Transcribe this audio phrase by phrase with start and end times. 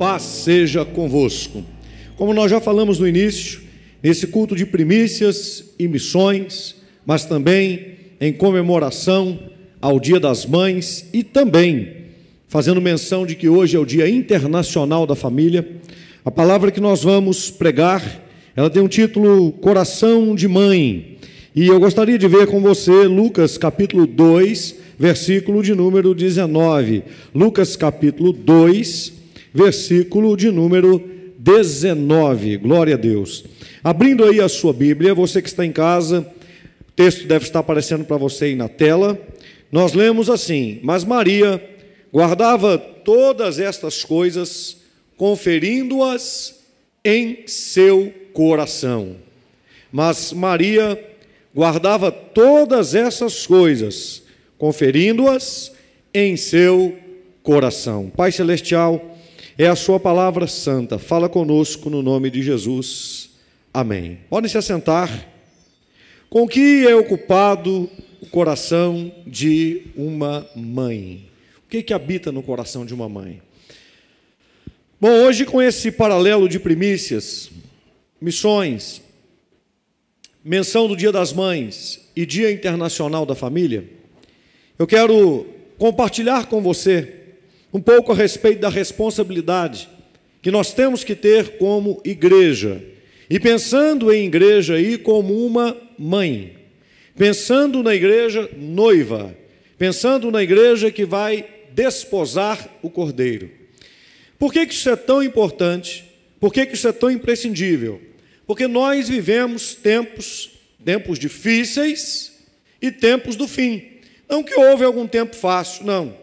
[0.00, 1.62] paz seja convosco.
[2.16, 3.60] Como nós já falamos no início,
[4.02, 9.38] nesse culto de primícias e missões, mas também em comemoração
[9.78, 11.96] ao Dia das Mães e também
[12.48, 15.68] fazendo menção de que hoje é o Dia Internacional da Família,
[16.24, 18.24] a palavra que nós vamos pregar,
[18.56, 21.18] ela tem um título Coração de Mãe.
[21.54, 27.02] E eu gostaria de ver com você Lucas capítulo 2, versículo de número 19.
[27.34, 29.19] Lucas capítulo 2,
[29.52, 31.02] versículo de número
[31.38, 32.58] 19.
[32.58, 33.44] Glória a Deus.
[33.82, 36.20] Abrindo aí a sua Bíblia, você que está em casa,
[36.88, 39.18] o texto deve estar aparecendo para você aí na tela.
[39.72, 41.62] Nós lemos assim: Mas Maria
[42.12, 44.76] guardava todas estas coisas,
[45.16, 46.60] conferindo-as
[47.04, 49.16] em seu coração.
[49.90, 51.02] Mas Maria
[51.54, 54.22] guardava todas essas coisas,
[54.58, 55.72] conferindo-as
[56.12, 56.96] em seu
[57.42, 58.12] coração.
[58.14, 59.09] Pai Celestial,
[59.62, 63.28] é a Sua palavra santa, fala conosco no nome de Jesus.
[63.74, 64.20] Amém.
[64.30, 65.28] Podem se assentar.
[66.30, 67.86] Com que é ocupado
[68.22, 71.28] o coração de uma mãe?
[71.58, 73.42] O que, que habita no coração de uma mãe?
[74.98, 77.50] Bom, hoje, com esse paralelo de primícias,
[78.18, 79.02] missões,
[80.42, 83.84] menção do Dia das Mães e Dia Internacional da Família,
[84.78, 87.19] eu quero compartilhar com você
[87.72, 89.88] um pouco a respeito da responsabilidade
[90.42, 92.82] que nós temos que ter como igreja.
[93.28, 96.56] E pensando em igreja aí como uma mãe,
[97.16, 99.36] pensando na igreja noiva,
[99.78, 103.50] pensando na igreja que vai desposar o cordeiro.
[104.38, 106.04] Por que, que isso é tão importante?
[106.40, 108.00] Por que, que isso é tão imprescindível?
[108.46, 110.50] Porque nós vivemos tempos,
[110.84, 112.32] tempos difíceis
[112.80, 113.84] e tempos do fim.
[114.28, 116.16] Não que houve algum tempo fácil, não.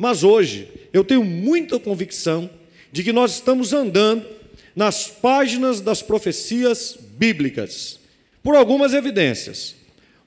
[0.00, 2.48] Mas hoje eu tenho muita convicção
[2.90, 4.24] de que nós estamos andando
[4.74, 8.00] nas páginas das profecias bíblicas,
[8.42, 9.74] por algumas evidências.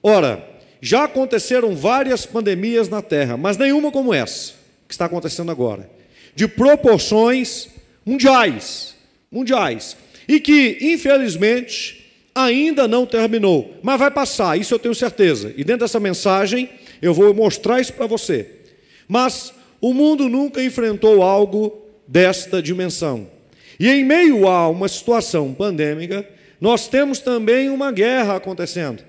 [0.04, 0.48] Ora,
[0.80, 4.54] já aconteceram várias pandemias na Terra, mas nenhuma como essa
[4.88, 5.90] que está acontecendo agora,
[6.36, 7.68] de proporções
[8.06, 8.94] mundiais,
[9.32, 15.52] mundiais, e que, infelizmente, ainda não terminou, mas vai passar, isso eu tenho certeza.
[15.58, 16.70] E dentro dessa mensagem
[17.02, 18.48] eu vou mostrar isso para você.
[19.08, 19.52] Mas
[19.84, 21.78] o mundo nunca enfrentou algo
[22.08, 23.28] desta dimensão.
[23.78, 26.26] E em meio a uma situação pandêmica,
[26.62, 29.04] nós temos também uma guerra acontecendo.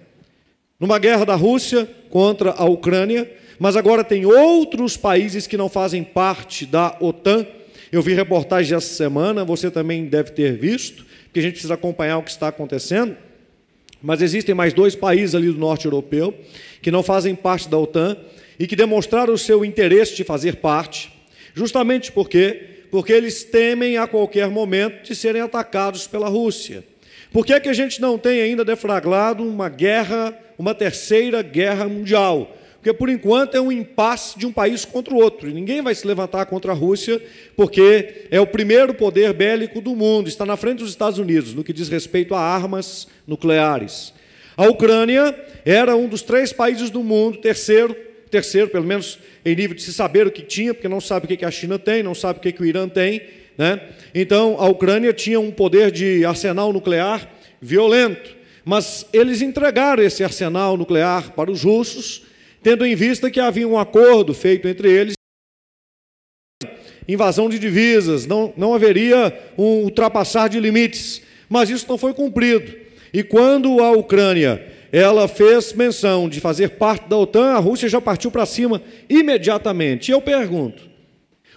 [0.80, 6.02] Numa guerra da Rússia contra a Ucrânia, mas agora tem outros países que não fazem
[6.02, 7.46] parte da OTAN.
[7.92, 12.18] Eu vi reportagem essa semana, você também deve ter visto, que a gente precisa acompanhar
[12.18, 13.16] o que está acontecendo.
[14.02, 16.34] Mas existem mais dois países ali do norte europeu
[16.82, 18.16] que não fazem parte da OTAN
[18.58, 21.12] e que demonstraram o seu interesse de fazer parte,
[21.54, 26.84] justamente porque porque eles temem a qualquer momento de serem atacados pela Rússia.
[27.32, 31.88] Por que, é que a gente não tem ainda deflagrado uma guerra, uma terceira guerra
[31.88, 32.56] mundial?
[32.74, 35.50] Porque por enquanto é um impasse de um país contra o outro.
[35.50, 37.20] Ninguém vai se levantar contra a Rússia,
[37.56, 41.64] porque é o primeiro poder bélico do mundo, está na frente dos Estados Unidos no
[41.64, 44.14] que diz respeito a armas nucleares.
[44.56, 47.96] A Ucrânia era um dos três países do mundo, terceiro,
[48.34, 51.36] terceiro, pelo menos em nível de se saber o que tinha, porque não sabe o
[51.36, 53.22] que a China tem, não sabe o que o Irã tem.
[53.56, 53.80] Né?
[54.12, 57.30] Então, a Ucrânia tinha um poder de arsenal nuclear
[57.60, 58.34] violento,
[58.64, 62.24] mas eles entregaram esse arsenal nuclear para os russos,
[62.60, 65.14] tendo em vista que havia um acordo feito entre eles
[67.06, 71.20] invasão de divisas, não, não haveria um ultrapassar de limites,
[71.50, 72.74] mas isso não foi cumprido.
[73.12, 78.00] E quando a Ucrânia ela fez menção de fazer parte da OTAN, a Rússia já
[78.00, 80.08] partiu para cima imediatamente.
[80.08, 80.88] E eu pergunto: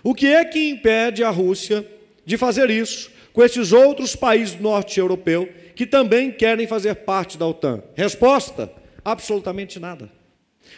[0.04, 1.86] o que é que impede a Rússia
[2.26, 7.38] de fazer isso com esses outros países do norte europeu que também querem fazer parte
[7.38, 7.84] da OTAN?
[7.94, 8.72] Resposta:
[9.06, 10.10] absolutamente nada.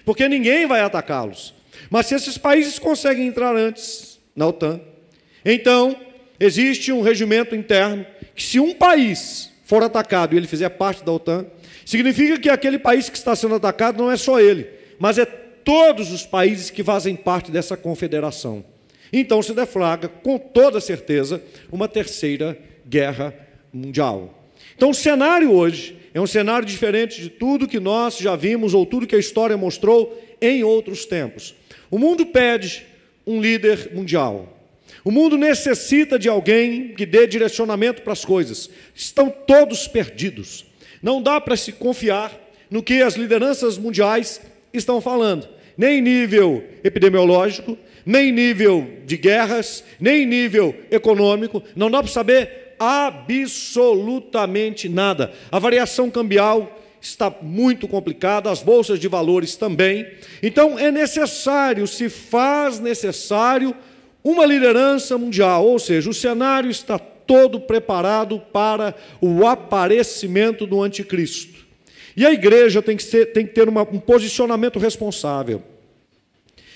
[0.04, 1.54] Porque ninguém vai atacá-los.
[1.90, 4.82] Mas se esses países conseguem entrar antes na OTAN,
[5.46, 5.96] então
[6.38, 8.06] existe um regimento interno
[8.36, 11.46] que, se um país for atacado e ele fizer parte da OTAN,
[11.90, 14.68] Significa que aquele país que está sendo atacado não é só ele,
[15.00, 18.64] mas é todos os países que fazem parte dessa confederação.
[19.12, 21.42] Então se deflagra, com toda certeza,
[21.72, 22.56] uma terceira
[22.88, 23.34] guerra
[23.74, 24.52] mundial.
[24.76, 28.86] Então o cenário hoje é um cenário diferente de tudo que nós já vimos ou
[28.86, 31.56] tudo que a história mostrou em outros tempos.
[31.90, 32.86] O mundo pede
[33.26, 34.56] um líder mundial.
[35.04, 38.70] O mundo necessita de alguém que dê direcionamento para as coisas.
[38.94, 40.69] Estão todos perdidos.
[41.02, 42.32] Não dá para se confiar
[42.70, 44.42] no que as lideranças mundiais
[44.74, 45.48] estão falando,
[45.78, 52.04] nem em nível epidemiológico, nem em nível de guerras, nem em nível econômico, não dá
[52.04, 55.34] para saber absolutamente nada.
[55.52, 60.06] A variação cambial está muito complicada, as bolsas de valores também.
[60.42, 63.76] Então é necessário, se faz necessário,
[64.24, 67.00] uma liderança mundial, ou seja, o cenário está
[67.30, 71.64] todo preparado para o aparecimento do anticristo.
[72.18, 75.62] E a igreja tem que, ser, tem que ter uma, um posicionamento responsável.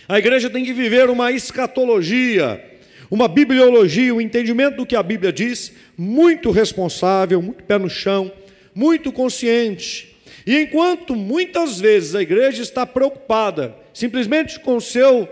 [0.07, 2.63] A igreja tem que viver uma escatologia,
[3.09, 7.89] uma bibliologia, o um entendimento do que a Bíblia diz, muito responsável, muito pé no
[7.89, 8.31] chão,
[8.75, 10.15] muito consciente.
[10.45, 15.27] E enquanto muitas vezes a igreja está preocupada simplesmente com o seu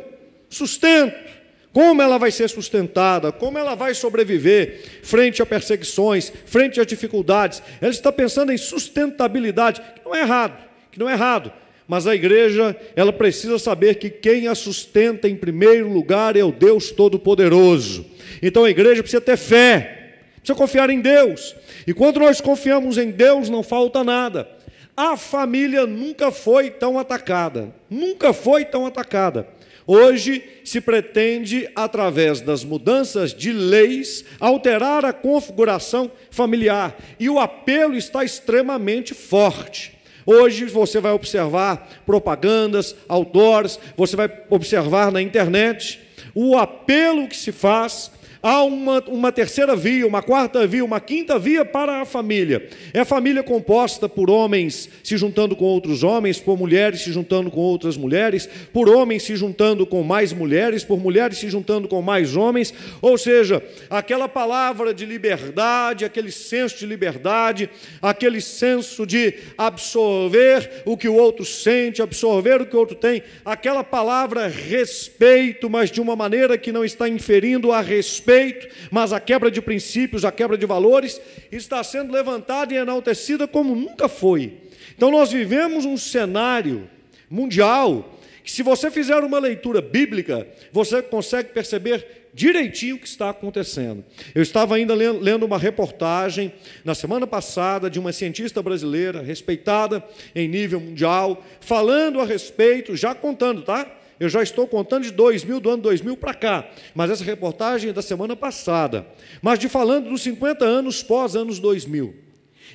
[0.50, 1.41] sustento,
[1.74, 7.64] como ela vai ser sustentada, como ela vai sobreviver frente a perseguições, frente a dificuldades,
[7.80, 11.52] ela está pensando em sustentabilidade, que não é errado, que não é errado,
[11.88, 16.52] mas a igreja, ela precisa saber que quem a sustenta em primeiro lugar é o
[16.52, 18.06] Deus Todo-Poderoso.
[18.42, 21.56] Então a igreja precisa ter fé, precisa confiar em Deus.
[21.86, 24.48] E quando nós confiamos em Deus, não falta nada.
[24.96, 29.48] A família nunca foi tão atacada, nunca foi tão atacada.
[29.86, 37.96] Hoje se pretende, através das mudanças de leis, alterar a configuração familiar e o apelo
[37.96, 39.98] está extremamente forte.
[40.26, 46.00] Hoje você vai observar propagandas, outdoors, você vai observar na internet
[46.36, 48.12] o apelo que se faz
[48.44, 52.68] Há uma, uma terceira via, uma quarta via, uma quinta via para a família.
[52.92, 57.52] É a família composta por homens se juntando com outros homens, por mulheres se juntando
[57.52, 62.02] com outras mulheres, por homens se juntando com mais mulheres, por mulheres se juntando com
[62.02, 62.74] mais homens.
[63.00, 67.70] Ou seja, aquela palavra de liberdade, aquele senso de liberdade,
[68.02, 73.22] aquele senso de absorver o que o outro sente, absorver o que o outro tem,
[73.46, 79.12] aquela palavra respeito, mas de uma maneira que não está inferindo a respeito respeito, mas
[79.12, 81.20] a quebra de princípios, a quebra de valores
[81.52, 84.58] está sendo levantada e enaltecida como nunca foi.
[84.96, 86.90] Então nós vivemos um cenário
[87.30, 93.30] mundial que se você fizer uma leitura bíblica, você consegue perceber direitinho o que está
[93.30, 94.04] acontecendo.
[94.34, 96.52] Eu estava ainda lendo uma reportagem
[96.84, 103.14] na semana passada de uma cientista brasileira respeitada em nível mundial, falando a respeito, já
[103.14, 104.01] contando, tá?
[104.22, 107.94] Eu já estou contando de 2000, do ano 2000 para cá, mas essa reportagem é
[107.94, 109.04] da semana passada.
[109.42, 112.14] Mas de falando dos 50 anos pós anos 2000,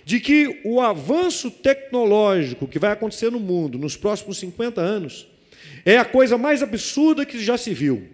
[0.04, 5.28] de que o avanço tecnológico que vai acontecer no mundo nos próximos 50 anos
[5.84, 8.08] é a coisa mais absurda que já se viu,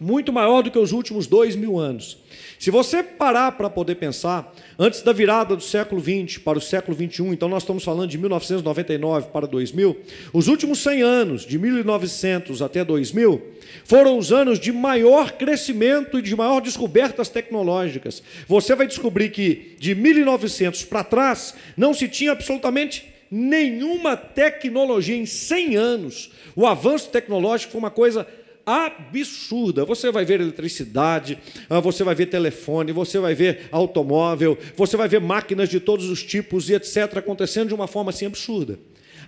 [0.00, 2.16] muito maior do que os últimos dois mil anos.
[2.58, 6.96] Se você parar para poder pensar, antes da virada do século XX para o século
[6.96, 9.96] XXI, então nós estamos falando de 1999 para 2000,
[10.32, 13.40] os últimos 100 anos, de 1900 até 2000,
[13.84, 18.22] foram os anos de maior crescimento e de maior descobertas tecnológicas.
[18.48, 25.26] Você vai descobrir que de 1900 para trás não se tinha absolutamente nenhuma tecnologia em
[25.26, 26.32] 100 anos.
[26.56, 28.26] O avanço tecnológico foi uma coisa
[28.68, 29.86] absurda.
[29.86, 31.38] Você vai ver eletricidade,
[31.70, 36.10] ah, você vai ver telefone, você vai ver automóvel, você vai ver máquinas de todos
[36.10, 37.16] os tipos e etc.
[37.16, 38.78] acontecendo de uma forma assim absurda.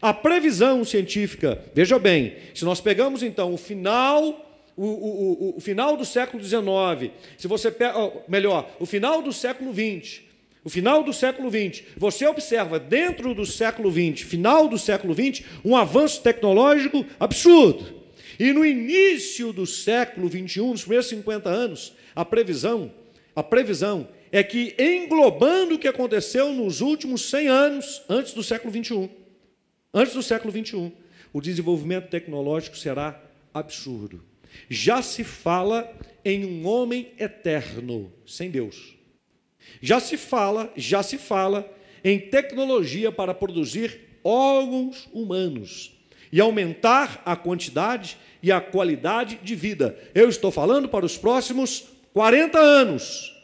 [0.02, 4.46] A previsão científica, veja bem, se nós pegamos então o final
[4.76, 9.30] o, o, o, o, final do século XIX, se você pega, melhor, o final do
[9.30, 10.22] século XX,
[10.64, 15.44] o final do século XX, você observa dentro do século XX, final do século XX,
[15.64, 17.99] um avanço tecnológico absurdo.
[18.40, 22.90] E no início do século 21, nos primeiros 50 anos, a previsão,
[23.36, 28.72] a previsão é que englobando o que aconteceu nos últimos 100 anos antes do século
[28.72, 29.10] 21,
[29.92, 30.90] antes do século 21,
[31.34, 34.24] o desenvolvimento tecnológico será absurdo.
[34.70, 35.92] Já se fala
[36.24, 38.94] em um homem eterno sem Deus.
[39.82, 41.70] Já se fala, já se fala
[42.02, 46.00] em tecnologia para produzir órgãos humanos
[46.32, 49.96] e aumentar a quantidade e a qualidade de vida.
[50.14, 53.36] Eu estou falando para os próximos 40 anos.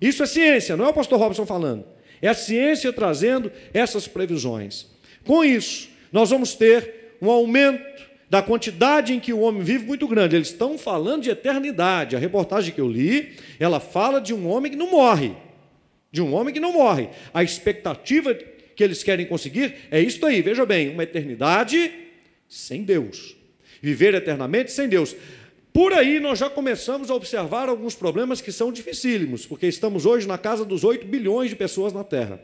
[0.00, 1.84] Isso é ciência, não é o pastor Robson falando.
[2.22, 4.86] É a ciência trazendo essas previsões.
[5.24, 10.06] Com isso, nós vamos ter um aumento da quantidade em que o homem vive muito
[10.06, 10.36] grande.
[10.36, 12.14] Eles estão falando de eternidade.
[12.14, 15.32] A reportagem que eu li, ela fala de um homem que não morre.
[16.12, 17.08] De um homem que não morre.
[17.34, 20.40] A expectativa que eles querem conseguir é isso aí.
[20.42, 21.92] Veja bem, uma eternidade
[22.48, 23.36] sem Deus.
[23.80, 25.16] Viver eternamente sem Deus.
[25.72, 30.26] Por aí nós já começamos a observar alguns problemas que são dificílimos, porque estamos hoje
[30.26, 32.40] na casa dos 8 bilhões de pessoas na Terra.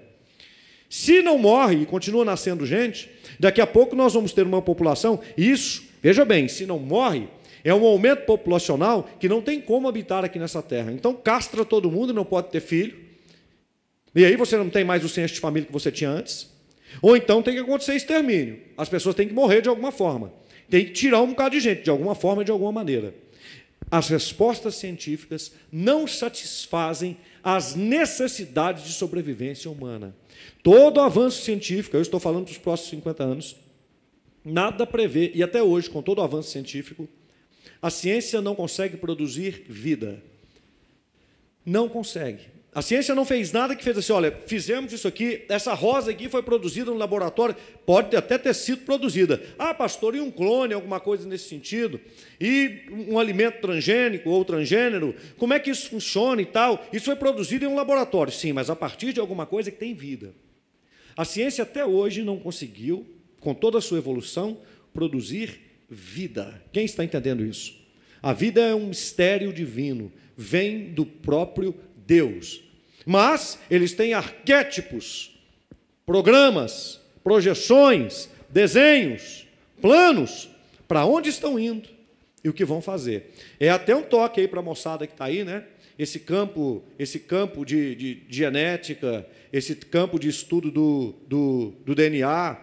[0.88, 5.20] Se não morre e continua nascendo gente, daqui a pouco nós vamos ter uma população,
[5.36, 7.28] isso, veja bem, se não morre,
[7.66, 10.92] É um aumento populacional que não tem como habitar aqui nessa terra.
[10.92, 12.96] Então castra todo mundo, não pode ter filho.
[14.14, 16.48] E aí você não tem mais o senso de família que você tinha antes.
[17.02, 18.60] Ou então tem que acontecer extermínio.
[18.78, 20.32] As pessoas têm que morrer de alguma forma.
[20.68, 23.14] Tem que tirar um bocado de gente, de alguma forma, de alguma maneira.
[23.90, 30.14] As respostas científicas não satisfazem as necessidades de sobrevivência humana.
[30.62, 33.56] Todo avanço científico, eu estou falando dos próximos 50 anos,
[34.44, 37.08] nada prevê, e até hoje, com todo o avanço científico,
[37.80, 40.20] a ciência não consegue produzir vida.
[41.64, 42.55] Não consegue.
[42.76, 46.28] A ciência não fez nada que fez assim, olha, fizemos isso aqui, essa rosa aqui
[46.28, 47.56] foi produzida no laboratório,
[47.87, 49.42] pode até ter sido produzida.
[49.59, 51.99] Ah, pastor, e um clone, alguma coisa nesse sentido?
[52.38, 56.87] E um alimento transgênico ou transgênero, como é que isso funciona e tal?
[56.92, 59.95] Isso foi produzido em um laboratório, sim, mas a partir de alguma coisa que tem
[59.95, 60.35] vida.
[61.16, 63.06] A ciência até hoje não conseguiu,
[63.40, 64.61] com toda a sua evolução,
[64.92, 66.62] produzir vida.
[66.75, 67.75] Quem está entendendo isso?
[68.23, 71.75] A vida é um mistério divino, vem do próprio
[72.06, 72.65] Deus.
[73.06, 75.38] Mas eles têm arquétipos,
[76.04, 79.46] programas, projeções, desenhos,
[79.80, 80.50] planos
[80.88, 81.88] para onde estão indo
[82.42, 83.32] e o que vão fazer.
[83.60, 85.64] É até um toque aí para a moçada que está aí, né?
[85.96, 91.94] Esse campo, esse campo de, de, de, genética, esse campo de estudo do, do, do
[91.94, 92.56] DNA,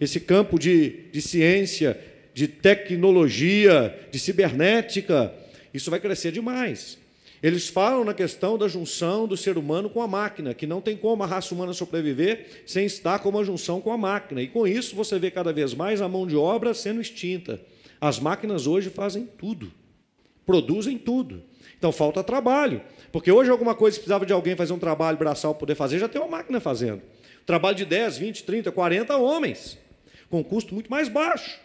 [0.00, 1.98] esse campo de, de ciência,
[2.34, 5.32] de tecnologia, de cibernética,
[5.72, 6.99] isso vai crescer demais.
[7.42, 10.96] Eles falam na questão da junção do ser humano com a máquina, que não tem
[10.96, 14.42] como a raça humana sobreviver sem estar com uma junção com a máquina.
[14.42, 17.60] E com isso você vê cada vez mais a mão de obra sendo extinta.
[17.98, 19.72] As máquinas hoje fazem tudo,
[20.44, 21.42] produzem tudo.
[21.78, 25.74] Então falta trabalho, porque hoje alguma coisa precisava de alguém fazer um trabalho braçal poder
[25.74, 27.00] fazer, já tem uma máquina fazendo.
[27.46, 29.78] Trabalho de 10, 20, 30, 40 homens,
[30.28, 31.58] com custo muito mais baixo.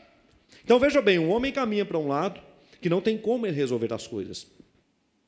[0.64, 2.40] Então veja bem, um homem caminha para um lado
[2.82, 4.48] que não tem como ele resolver as coisas.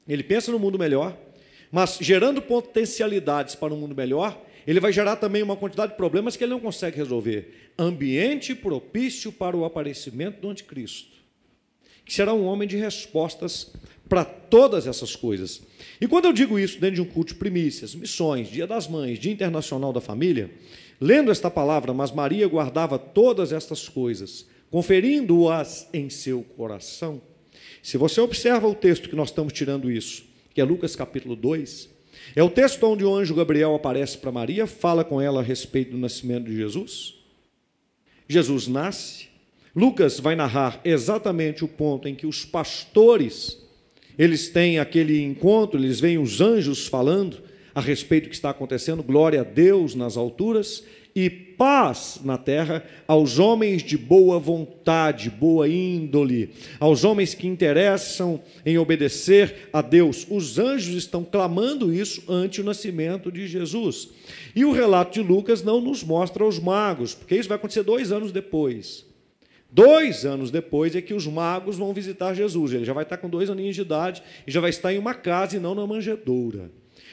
[0.08, 1.18] Ele pensa no mundo melhor,
[1.72, 6.36] mas gerando potencialidades para um mundo melhor, ele vai gerar também uma quantidade de problemas
[6.36, 7.72] que ele não consegue resolver.
[7.80, 11.18] Ambiente propício para o aparecimento do anticristo,
[12.04, 13.72] que será um homem de respostas
[14.10, 15.62] para todas essas coisas.
[16.02, 19.20] E quando eu digo isso dentro de um culto de primícias, missões, Dia das Mães,
[19.20, 20.52] Dia Internacional da Família,
[21.00, 27.22] lendo esta palavra, mas Maria guardava todas estas coisas, conferindo-as em seu coração,
[27.82, 31.90] se você observa o texto que nós estamos tirando isso, que é Lucas capítulo 2,
[32.36, 35.92] é o texto onde o anjo Gabriel aparece para Maria, fala com ela a respeito
[35.92, 37.16] do nascimento de Jesus.
[38.28, 39.28] Jesus nasce.
[39.76, 43.64] Lucas vai narrar exatamente o ponto em que os pastores,
[44.18, 47.44] eles têm aquele encontro, eles veem os anjos falando
[47.74, 50.84] a respeito do que está acontecendo, glória a Deus nas alturas
[51.16, 58.40] e paz na terra aos homens de boa vontade, boa índole, aos homens que interessam
[58.66, 60.28] em obedecer a Deus.
[60.30, 64.10] Os anjos estão clamando isso ante o nascimento de Jesus.
[64.56, 68.12] E o relato de Lucas não nos mostra os magos, porque isso vai acontecer dois
[68.12, 69.06] anos depois.
[69.70, 72.72] Dois anos depois é que os magos vão visitar Jesus.
[72.72, 75.14] Ele já vai estar com dois aninhos de idade e já vai estar em uma
[75.14, 76.72] casa e não na manjedoura.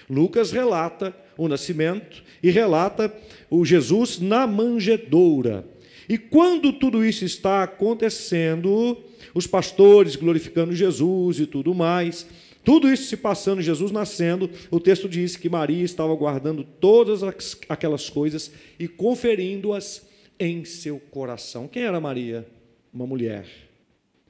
[0.08, 3.14] Lucas relata o nascimento e relata
[3.50, 5.64] o Jesus na manjedoura.
[6.08, 8.98] E quando tudo isso está acontecendo,
[9.34, 12.26] os pastores glorificando Jesus e tudo mais,
[12.64, 17.22] tudo isso se passando, Jesus nascendo, o texto diz que Maria estava guardando todas
[17.68, 20.06] aquelas coisas e conferindo-as
[20.38, 21.68] em seu coração.
[21.68, 22.46] Quem era Maria?
[22.92, 23.46] Uma mulher,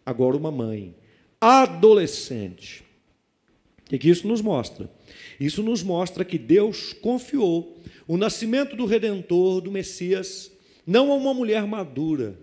[0.04, 0.94] agora uma mãe,
[1.40, 2.82] adolescente.
[3.93, 4.91] O que isso nos mostra?
[5.38, 10.50] Isso nos mostra que Deus confiou o nascimento do Redentor, do Messias,
[10.87, 12.38] não a uma mulher madura,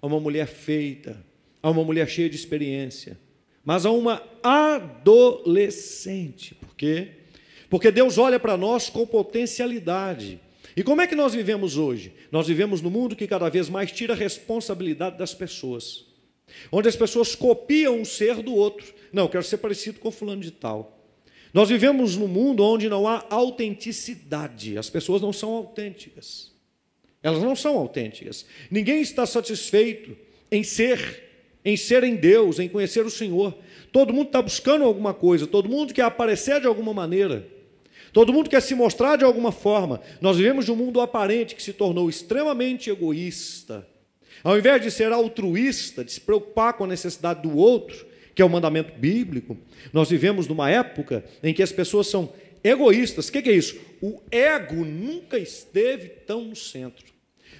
[0.00, 1.24] a uma mulher feita,
[1.62, 3.18] a uma mulher cheia de experiência,
[3.64, 6.54] mas a uma adolescente.
[6.54, 7.08] Por quê?
[7.70, 10.40] Porque Deus olha para nós com potencialidade.
[10.76, 12.12] E como é que nós vivemos hoje?
[12.30, 16.06] Nós vivemos num mundo que cada vez mais tira a responsabilidade das pessoas,
[16.70, 18.94] onde as pessoas copiam um ser do outro.
[19.12, 20.98] Não, eu quero ser parecido com fulano de tal.
[21.52, 26.50] Nós vivemos num mundo onde não há autenticidade, as pessoas não são autênticas.
[27.22, 28.46] Elas não são autênticas.
[28.70, 30.16] Ninguém está satisfeito
[30.50, 31.30] em ser,
[31.64, 33.56] em ser em Deus, em conhecer o Senhor.
[33.92, 37.46] Todo mundo está buscando alguma coisa, todo mundo quer aparecer de alguma maneira.
[38.12, 40.00] Todo mundo quer se mostrar de alguma forma.
[40.20, 43.86] Nós vivemos de um mundo aparente que se tornou extremamente egoísta.
[44.42, 48.44] Ao invés de ser altruísta, de se preocupar com a necessidade do outro, que é
[48.44, 49.56] o mandamento bíblico,
[49.92, 52.32] nós vivemos numa época em que as pessoas são
[52.64, 53.28] egoístas.
[53.28, 53.78] O que é isso?
[54.00, 57.04] O ego nunca esteve tão no centro.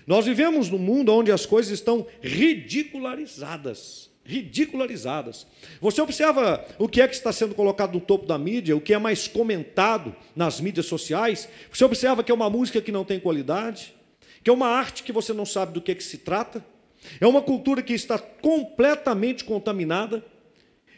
[0.06, 4.10] Nós vivemos num mundo onde as coisas estão ridicularizadas.
[4.24, 5.46] ridicularizadas.
[5.80, 8.94] Você observa o que é que está sendo colocado no topo da mídia, o que
[8.94, 11.48] é mais comentado nas mídias sociais.
[11.72, 13.94] Você observa que é uma música que não tem qualidade,
[14.42, 16.64] que é uma arte que você não sabe do que, é que se trata,
[17.20, 20.24] é uma cultura que está completamente contaminada,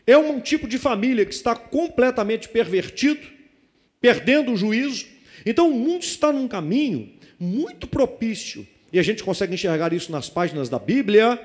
[0.07, 3.27] é um tipo de família que está completamente pervertido,
[4.01, 5.07] perdendo o juízo.
[5.47, 10.31] Então o mundo está num caminho muito propício, e a gente consegue enxergar isso nas
[10.31, 11.41] páginas da Bíblia,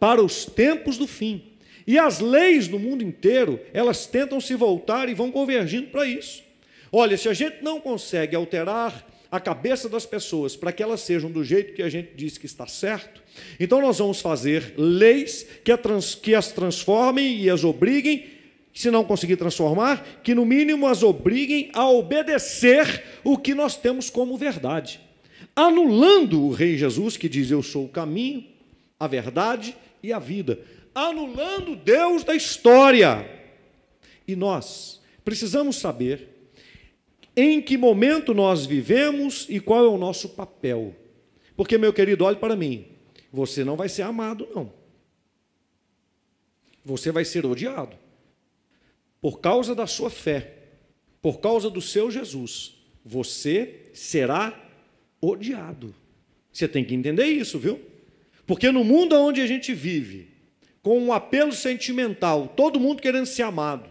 [0.00, 1.42] para os tempos do fim.
[1.86, 6.42] E as leis do mundo inteiro, elas tentam se voltar e vão convergindo para isso.
[6.90, 11.30] Olha, se a gente não consegue alterar a cabeça das pessoas para que elas sejam
[11.30, 13.22] do jeito que a gente diz que está certo,
[13.58, 18.26] então nós vamos fazer leis que, trans, que as transformem e as obriguem,
[18.72, 24.10] se não conseguir transformar, que no mínimo as obriguem a obedecer o que nós temos
[24.10, 25.00] como verdade.
[25.54, 28.44] Anulando o Rei Jesus, que diz: Eu sou o caminho,
[28.98, 30.58] a verdade e a vida.
[30.94, 33.28] Anulando Deus da história.
[34.26, 36.28] E nós precisamos saber
[37.36, 40.94] em que momento nós vivemos e qual é o nosso papel.
[41.56, 42.93] Porque, meu querido, olhe para mim.
[43.34, 44.72] Você não vai ser amado, não.
[46.84, 47.96] Você vai ser odiado.
[49.20, 50.54] Por causa da sua fé,
[51.20, 54.56] por causa do seu Jesus, você será
[55.20, 55.92] odiado.
[56.52, 57.80] Você tem que entender isso, viu?
[58.46, 60.28] Porque no mundo onde a gente vive,
[60.80, 63.90] com um apelo sentimental, todo mundo querendo ser amado,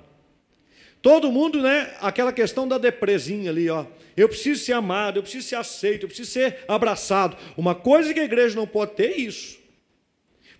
[1.03, 1.93] Todo mundo, né?
[1.99, 3.85] Aquela questão da depresinha ali, ó.
[4.15, 7.35] Eu preciso ser amado, eu preciso ser aceito, eu preciso ser abraçado.
[7.57, 9.59] Uma coisa que a igreja não pode ter é isso.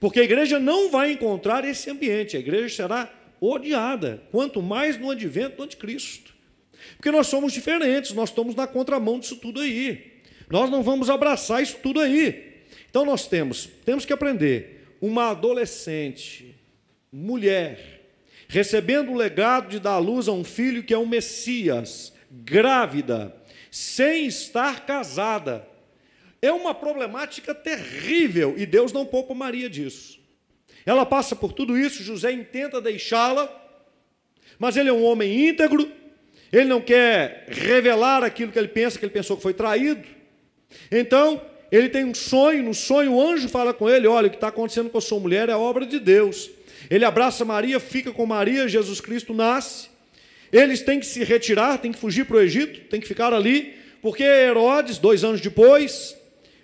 [0.02, 2.36] Porque a igreja não vai encontrar esse ambiente.
[2.36, 3.10] A igreja será
[3.40, 6.34] odiada, quanto mais no advento do anticristo.
[6.98, 10.12] Porque nós somos diferentes, nós estamos na contramão disso tudo aí.
[10.50, 12.64] Nós não vamos abraçar isso tudo aí.
[12.90, 14.98] Então nós temos, temos que aprender.
[15.00, 16.54] Uma adolescente,
[17.10, 17.93] mulher,
[18.54, 23.36] recebendo o legado de dar à luz a um filho que é um Messias, grávida,
[23.72, 25.68] sem estar casada.
[26.40, 30.20] É uma problemática terrível e Deus não poupa Maria disso.
[30.86, 33.50] Ela passa por tudo isso, José intenta deixá-la,
[34.60, 35.92] mas ele é um homem íntegro,
[36.52, 40.08] ele não quer revelar aquilo que ele pensa, que ele pensou que foi traído.
[40.92, 44.36] Então, ele tem um sonho, no sonho o anjo fala com ele: Olha, o que
[44.36, 46.52] está acontecendo com a sua mulher é obra de Deus.
[46.90, 49.88] Ele abraça Maria, fica com Maria, Jesus Cristo nasce.
[50.52, 53.74] Eles têm que se retirar, têm que fugir para o Egito, têm que ficar ali,
[54.02, 56.16] porque Herodes, dois anos depois,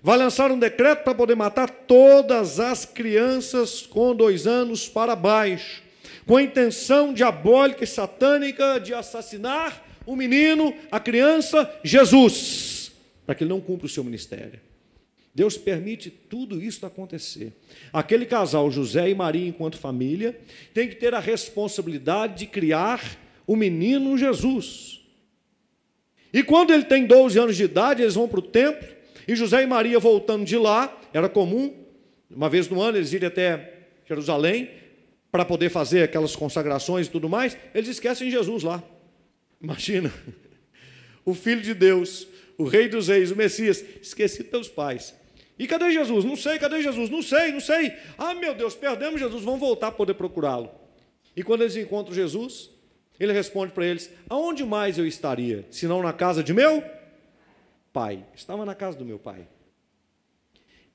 [0.02, 5.82] vai lançar um decreto para poder matar todas as crianças com dois anos para baixo,
[6.26, 12.92] com a intenção diabólica e satânica de assassinar o menino, a criança, Jesus,
[13.26, 14.60] para que ele não cumpra o seu ministério.
[15.40, 17.54] Deus permite tudo isso acontecer.
[17.94, 20.38] Aquele casal, José e Maria, enquanto família,
[20.74, 23.02] tem que ter a responsabilidade de criar
[23.48, 25.00] o menino Jesus.
[26.34, 28.86] E quando ele tem 12 anos de idade, eles vão para o templo,
[29.26, 31.74] e José e Maria voltando de lá, era comum,
[32.30, 34.70] uma vez no ano eles irem até Jerusalém,
[35.32, 38.84] para poder fazer aquelas consagrações e tudo mais, eles esquecem Jesus lá.
[39.62, 40.12] Imagina,
[41.24, 45.18] o Filho de Deus, o Rei dos Reis, o Messias, esquecido pelos pais.
[45.60, 46.24] E cadê Jesus?
[46.24, 47.10] Não sei, cadê Jesus?
[47.10, 47.94] Não sei, não sei.
[48.18, 50.72] Ah, meu Deus, perdemos Jesus, vamos voltar a poder procurá-lo.
[51.36, 52.70] E quando eles encontram Jesus,
[53.20, 56.82] ele responde para eles: Aonde mais eu estaria, se não na casa de meu
[57.92, 58.26] pai?
[58.34, 59.46] Estava na casa do meu pai.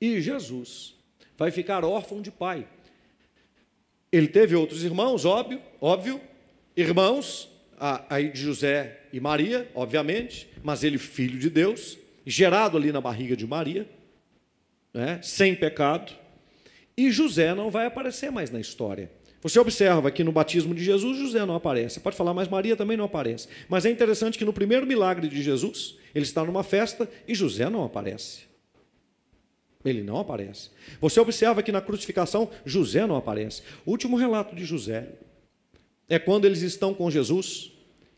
[0.01, 0.95] E Jesus
[1.37, 2.67] vai ficar órfão de pai.
[4.11, 6.19] Ele teve outros irmãos, óbvio, óbvio,
[6.75, 7.49] irmãos,
[8.09, 13.35] aí de José e Maria, obviamente, mas ele filho de Deus, gerado ali na barriga
[13.35, 13.87] de Maria
[14.95, 16.13] né, sem pecado,
[16.95, 19.11] e José não vai aparecer mais na história.
[19.41, 21.99] Você observa que no batismo de Jesus, José não aparece.
[21.99, 23.47] Pode falar, mas Maria também não aparece.
[23.67, 27.69] Mas é interessante que no primeiro milagre de Jesus, ele está numa festa e José
[27.69, 28.43] não aparece.
[29.83, 30.71] Ele não aparece.
[30.99, 33.61] Você observa que na crucificação, José não aparece.
[33.85, 35.09] O último relato de José
[36.09, 37.71] é quando eles estão com Jesus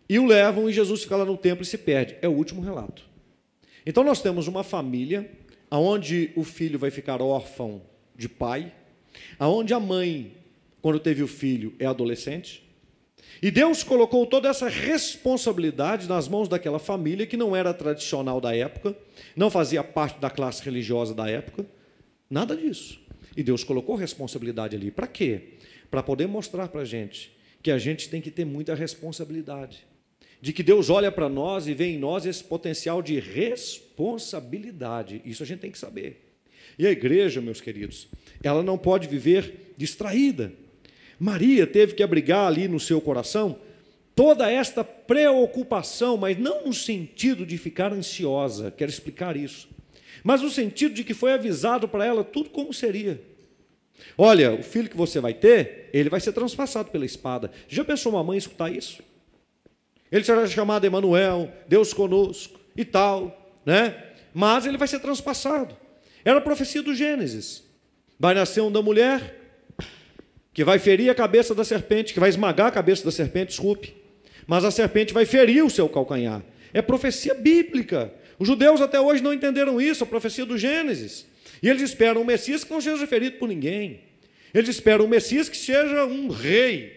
[0.08, 2.16] e o levam e Jesus fica lá no templo e se perde.
[2.22, 3.04] É o último relato.
[3.86, 5.30] Então nós temos uma família
[5.70, 7.82] aonde o filho vai ficar órfão
[8.16, 8.72] de pai,
[9.38, 10.34] aonde a mãe,
[10.82, 12.64] quando teve o filho, é adolescente.
[13.42, 18.56] E Deus colocou toda essa responsabilidade nas mãos daquela família que não era tradicional da
[18.56, 18.96] época,
[19.36, 21.66] não fazia parte da classe religiosa da época,
[22.30, 23.00] nada disso.
[23.36, 24.90] E Deus colocou responsabilidade ali.
[24.90, 25.54] Para quê?
[25.92, 29.87] Para poder mostrar para a gente que a gente tem que ter muita responsabilidade
[30.42, 35.22] de que Deus olha para nós e vê em nós esse potencial de responsabilidade.
[35.26, 36.24] Isso a gente tem que saber.
[36.78, 38.08] E a igreja, meus queridos,
[38.44, 40.54] ela não pode viver distraída.
[41.20, 43.58] Maria teve que abrigar ali no seu coração
[44.16, 49.70] toda esta preocupação, mas não no sentido de ficar ansiosa, quero explicar isso,
[50.24, 53.22] mas no sentido de que foi avisado para ela tudo como seria.
[54.18, 57.52] Olha, o filho que você vai ter, ele vai ser transpassado pela espada.
[57.68, 59.02] Já pensou uma mãe escutar isso?
[60.12, 64.04] Ele será chamado Emanuel, Deus conosco e tal, né?
[64.34, 65.76] Mas ele vai ser transpassado.
[66.24, 67.64] Era a profecia do Gênesis.
[68.20, 69.36] Vai nascer um da mulher
[70.54, 73.94] que vai ferir a cabeça da serpente, que vai esmagar a cabeça da serpente, desculpe.
[74.48, 76.42] Mas a serpente vai ferir o seu calcanhar.
[76.74, 78.12] É profecia bíblica.
[78.40, 81.28] Os judeus até hoje não entenderam isso, a profecia do Gênesis.
[81.62, 84.02] E eles esperam um Messias que não seja ferido por ninguém.
[84.54, 86.97] Eles esperam um Messias que seja um rei,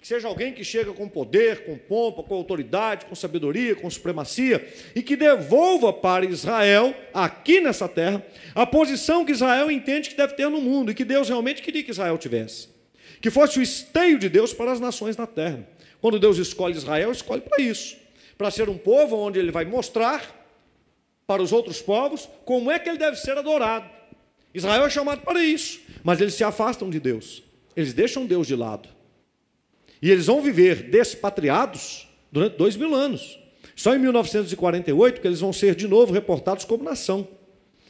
[0.00, 4.66] que seja alguém que chega com poder, com pompa, com autoridade, com sabedoria, com supremacia,
[4.94, 10.34] e que devolva para Israel, aqui nessa terra, a posição que Israel entende que deve
[10.34, 12.68] ter no mundo e que Deus realmente queria que Israel tivesse.
[13.20, 15.68] Que fosse o esteio de Deus para as nações na terra.
[16.00, 18.00] Quando Deus escolhe Israel, escolhe para isso
[18.40, 20.34] para ser um povo onde ele vai mostrar
[21.26, 23.86] para os outros povos como é que ele deve ser adorado.
[24.54, 27.42] Israel é chamado para isso, mas eles se afastam de Deus,
[27.76, 28.88] eles deixam Deus de lado.
[30.02, 33.38] E eles vão viver despatriados durante dois mil anos.
[33.74, 37.26] Só em 1948 que eles vão ser de novo reportados como nação.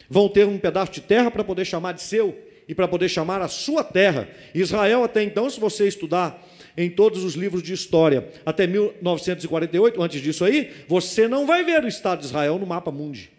[0.08, 2.36] Vão ter um pedaço de terra para poder chamar de seu
[2.68, 4.28] e para poder chamar a sua terra.
[4.54, 6.46] Israel, até então, se você estudar
[6.76, 11.84] em todos os livros de história, até 1948, antes disso aí, você não vai ver
[11.84, 13.30] o Estado de Israel no mapa mundi.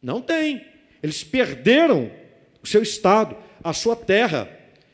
[0.00, 0.64] Não tem.
[1.02, 2.10] Eles perderam
[2.62, 4.48] o seu Estado, a sua terra.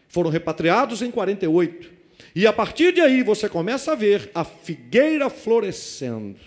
[0.09, 1.98] Foram repatriados em 48.
[2.39, 6.39] E a partir de aí você começa a ver a figueira florescendo.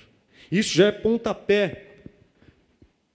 [0.49, 1.83] Isso já é pontapé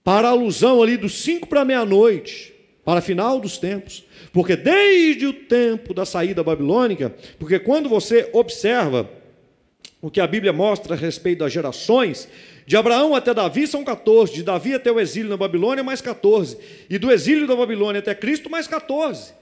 [0.03, 2.53] para a alusão ali dos cinco para meia-noite,
[2.85, 4.03] para final dos tempos.
[4.31, 9.09] Porque desde o tempo da saída babilônica, porque quando você observa
[9.99, 12.29] o que a Bíblia mostra a respeito das gerações,
[12.67, 16.55] de Abraão até Davi são 14, de Davi até o exílio na Babilônia, mais 14,
[16.87, 19.33] e do exílio da Babilônia até Cristo, mais 14.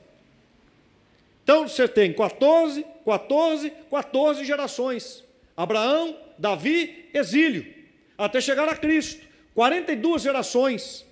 [1.45, 5.23] Então você tem 14, 14, 14 gerações.
[5.55, 7.71] Abraão, Davi, exílio,
[8.17, 9.23] até chegar a Cristo.
[9.53, 11.05] 42 gerações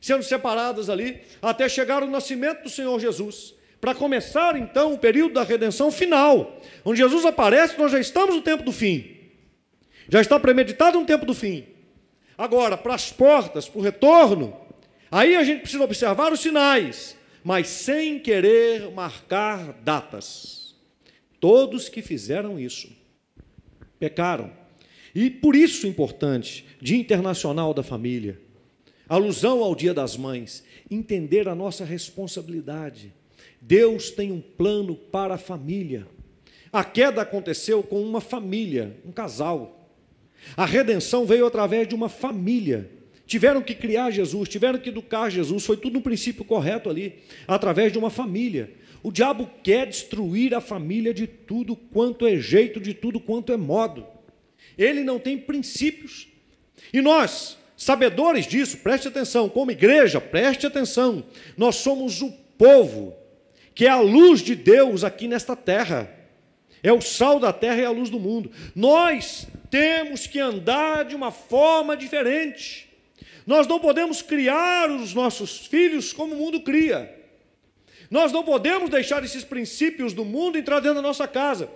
[0.00, 3.52] sendo separadas ali, até chegar o nascimento do Senhor Jesus.
[3.80, 8.42] Para começar então o período da redenção final, onde Jesus aparece, nós já estamos no
[8.42, 9.16] tempo do fim.
[10.08, 11.66] Já está premeditado um tempo do fim.
[12.38, 14.56] Agora, para as portas, para o retorno,
[15.10, 20.74] aí a gente precisa observar os sinais mas sem querer marcar datas.
[21.38, 22.88] Todos que fizeram isso
[23.98, 24.50] pecaram.
[25.14, 28.40] E por isso importante, Dia Internacional da Família,
[29.08, 33.12] alusão ao Dia das Mães, entender a nossa responsabilidade.
[33.60, 36.06] Deus tem um plano para a família.
[36.72, 39.90] A queda aconteceu com uma família, um casal.
[40.56, 42.88] A redenção veio através de uma família
[43.30, 47.92] tiveram que criar Jesus, tiveram que educar Jesus, foi tudo no princípio correto ali, através
[47.92, 48.72] de uma família.
[49.04, 53.56] O diabo quer destruir a família de tudo quanto é jeito, de tudo quanto é
[53.56, 54.04] modo.
[54.76, 56.26] Ele não tem princípios.
[56.92, 61.22] E nós, sabedores disso, preste atenção, como igreja, preste atenção,
[61.56, 63.14] nós somos o povo
[63.76, 66.10] que é a luz de Deus aqui nesta terra.
[66.82, 68.50] É o sal da terra e a luz do mundo.
[68.74, 72.89] Nós temos que andar de uma forma diferente.
[73.50, 77.12] Nós não podemos criar os nossos filhos como o mundo cria.
[78.08, 81.68] Nós não podemos deixar esses princípios do mundo entrar dentro da nossa casa.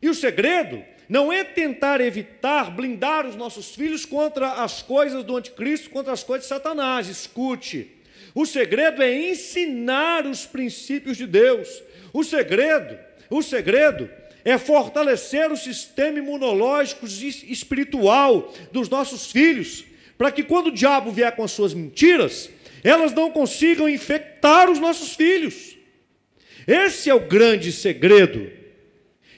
[0.00, 5.36] E o segredo não é tentar evitar, blindar os nossos filhos contra as coisas do
[5.36, 7.06] anticristo, contra as coisas de Satanás.
[7.06, 7.90] Escute.
[8.34, 11.82] O segredo é ensinar os princípios de Deus.
[12.14, 14.08] O segredo, o segredo
[14.42, 19.84] é fortalecer o sistema imunológico espiritual dos nossos filhos
[20.16, 22.50] para que quando o diabo vier com as suas mentiras,
[22.82, 25.76] elas não consigam infectar os nossos filhos.
[26.66, 28.50] Esse é o grande segredo.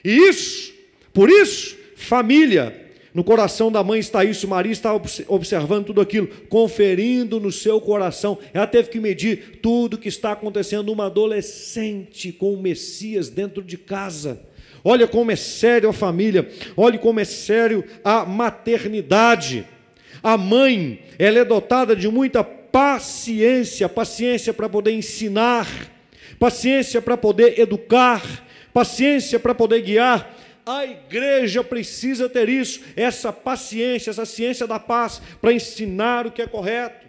[0.03, 0.73] E isso,
[1.13, 4.93] por isso, família, no coração da mãe está isso, Maria está
[5.27, 8.37] observando tudo aquilo, conferindo no seu coração.
[8.53, 10.91] Ela teve que medir tudo que está acontecendo.
[10.91, 14.39] Uma adolescente com o Messias dentro de casa.
[14.83, 19.65] Olha como é sério a família, olha como é sério a maternidade.
[20.27, 25.65] A mãe, ela é dotada de muita paciência, paciência para poder ensinar,
[26.37, 28.21] paciência para poder educar,
[28.73, 30.35] paciência para poder guiar.
[30.65, 36.41] A igreja precisa ter isso, essa paciência, essa ciência da paz, para ensinar o que
[36.41, 37.07] é correto,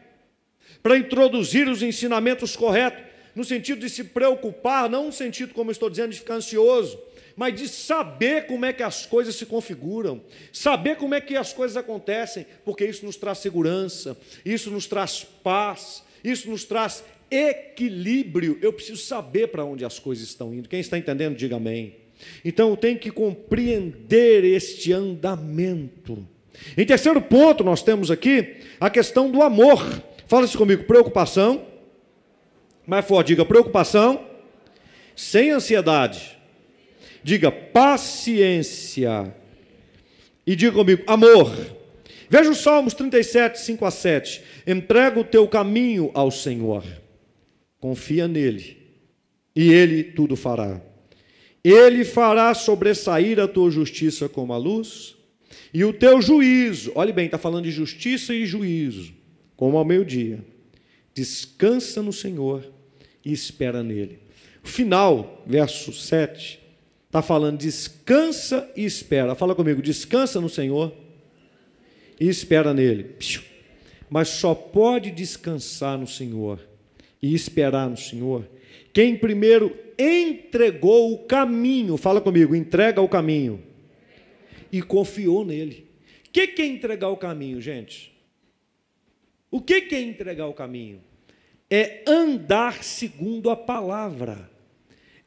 [0.81, 3.03] para introduzir os ensinamentos corretos,
[3.35, 6.97] no sentido de se preocupar, não no sentido, como estou dizendo, de ficar ansioso,
[7.39, 10.21] mas de saber como é que as coisas se configuram,
[10.53, 15.23] saber como é que as coisas acontecem, porque isso nos traz segurança, isso nos traz
[15.23, 18.59] paz, isso nos traz equilíbrio.
[18.61, 20.69] Eu preciso saber para onde as coisas estão indo.
[20.69, 21.95] Quem está entendendo, diga amém.
[22.45, 26.27] Então tenho que compreender este andamento.
[26.77, 30.03] Em terceiro ponto, nós temos aqui a questão do amor.
[30.27, 31.65] Fala-se comigo, preocupação.
[32.85, 34.27] Mais forte, diga preocupação,
[35.15, 36.38] sem ansiedade.
[37.23, 39.35] Diga paciência.
[40.47, 41.51] E diga comigo, amor.
[42.31, 44.43] Veja os Salmos 37, 5 a 7.
[44.67, 46.85] Entrega o teu caminho ao Senhor,
[47.81, 48.77] confia nele,
[49.57, 50.81] e ele tudo fará.
[51.65, 55.17] Ele fará sobressair a tua justiça como a luz,
[55.73, 59.13] e o teu juízo, olhe bem, está falando de justiça e juízo,
[59.57, 60.45] como ao meio-dia.
[61.15, 62.71] Descansa no Senhor
[63.25, 64.19] e espera nele.
[64.63, 66.61] O final, verso 7,
[67.09, 69.35] está falando descansa e espera.
[69.35, 70.95] Fala comigo, descansa no Senhor
[72.21, 73.17] e espera nele.
[74.09, 76.61] Mas só pode descansar no Senhor
[77.21, 78.49] e esperar no Senhor
[78.93, 83.63] quem primeiro entregou o caminho, fala comigo, entrega o caminho,
[84.73, 85.89] e confiou nele.
[86.27, 88.13] O que é entregar o caminho, gente?
[89.51, 91.01] O que é entregar o caminho?
[91.71, 94.48] É andar segundo a palavra,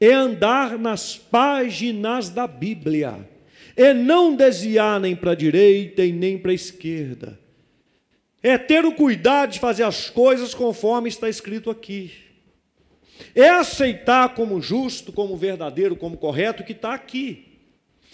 [0.01, 3.29] é andar nas páginas da Bíblia,
[3.75, 7.39] é não desviar nem para a direita e nem para a esquerda,
[8.41, 12.11] é ter o cuidado de fazer as coisas conforme está escrito aqui.
[13.35, 17.59] É aceitar como justo, como verdadeiro, como correto o que está aqui.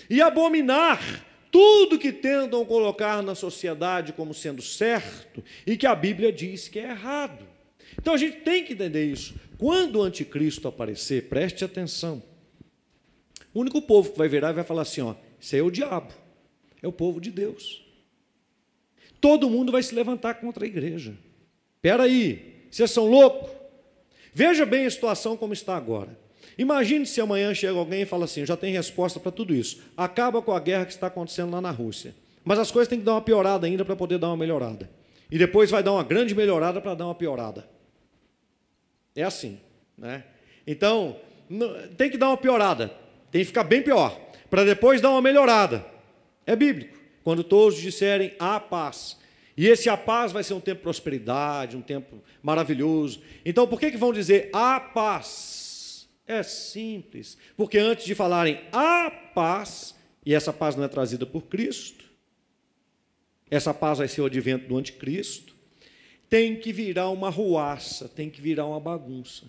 [0.10, 6.30] E abominar tudo que tentam colocar na sociedade como sendo certo e que a Bíblia
[6.34, 7.48] diz que é errado.
[7.98, 9.34] Então a gente tem que entender isso.
[9.58, 12.22] Quando o anticristo aparecer, preste atenção.
[13.54, 16.14] O único povo que vai virar e vai falar assim: ó, isso é o diabo,
[16.82, 17.84] é o povo de Deus.
[19.20, 21.18] Todo mundo vai se levantar contra a igreja.
[21.76, 23.50] Espera aí, vocês são loucos?
[24.34, 26.18] Veja bem a situação como está agora.
[26.58, 29.82] Imagine se amanhã chega alguém e fala assim: já tem resposta para tudo isso.
[29.96, 32.14] Acaba com a guerra que está acontecendo lá na Rússia.
[32.44, 34.90] Mas as coisas têm que dar uma piorada ainda para poder dar uma melhorada.
[35.30, 37.68] E depois vai dar uma grande melhorada para dar uma piorada.
[39.18, 39.60] É assim.
[39.98, 40.24] Né?
[40.66, 41.20] Então,
[41.98, 42.94] tem que dar uma piorada.
[43.32, 44.16] Tem que ficar bem pior.
[44.48, 45.84] Para depois dar uma melhorada.
[46.46, 46.96] É bíblico.
[47.24, 49.18] Quando todos disserem a paz.
[49.58, 53.20] E esse a paz vai ser um tempo de prosperidade, um tempo maravilhoso.
[53.44, 56.08] Então, por que, que vão dizer a paz?
[56.28, 57.40] É simples.
[57.58, 62.06] Porque antes de falarem a paz, e essa paz não é trazida por Cristo,
[63.50, 65.57] essa paz vai ser o advento do anticristo,
[66.30, 69.46] tem que virar uma ruaça, tem que virar uma bagunça.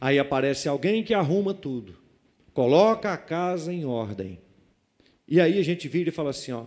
[0.00, 1.96] Aí aparece alguém que arruma tudo,
[2.52, 4.38] coloca a casa em ordem.
[5.26, 6.66] E aí a gente vira e fala assim: ó,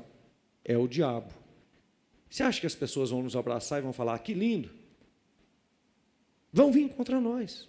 [0.65, 1.32] é o diabo.
[2.30, 4.69] Você acha que as pessoas vão nos abraçar e vão falar, que lindo?
[6.52, 7.67] Vão vir contra nós.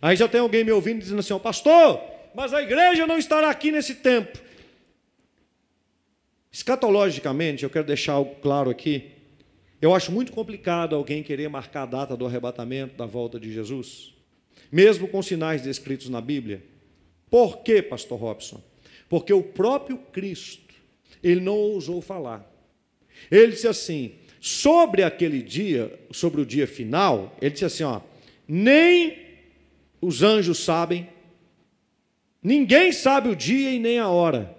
[0.00, 2.00] Aí já tem alguém me ouvindo dizendo assim, oh, pastor,
[2.34, 4.38] mas a igreja não estará aqui nesse tempo.
[6.50, 9.10] Escatologicamente, eu quero deixar algo claro aqui.
[9.84, 14.14] Eu acho muito complicado alguém querer marcar a data do arrebatamento, da volta de Jesus,
[14.72, 16.64] mesmo com sinais descritos na Bíblia.
[17.28, 18.62] Por quê, pastor Robson?
[19.10, 20.74] Porque o próprio Cristo,
[21.22, 22.50] ele não ousou falar.
[23.30, 28.00] Ele disse assim: sobre aquele dia, sobre o dia final, ele disse assim: ó,
[28.48, 29.18] nem
[30.00, 31.10] os anjos sabem,
[32.42, 34.56] ninguém sabe o dia e nem a hora,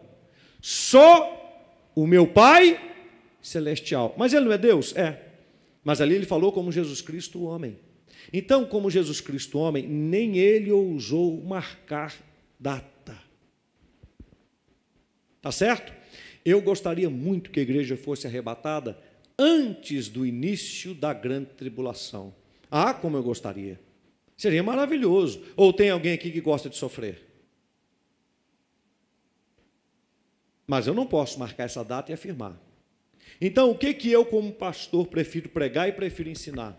[0.61, 2.85] só o meu Pai
[3.45, 4.15] celestial.
[4.17, 4.95] Mas ele não é Deus?
[4.95, 5.21] É.
[5.84, 7.77] Mas ali ele falou como Jesus Cristo, homem.
[8.34, 12.15] Então, como Jesus Cristo, homem, nem ele ousou marcar
[12.60, 13.15] data.
[15.41, 15.93] Tá certo?
[16.43, 18.97] Eu gostaria muito que a igreja fosse arrebatada
[19.38, 22.34] antes do início da grande tribulação.
[22.71, 23.79] Ah, como eu gostaria.
[24.36, 25.43] Seria maravilhoso.
[25.55, 27.23] Ou tem alguém aqui que gosta de sofrer?
[30.65, 32.64] Mas eu não posso marcar essa data e afirmar.
[33.39, 36.77] Então, o que, que eu, como pastor, prefiro pregar e prefiro ensinar?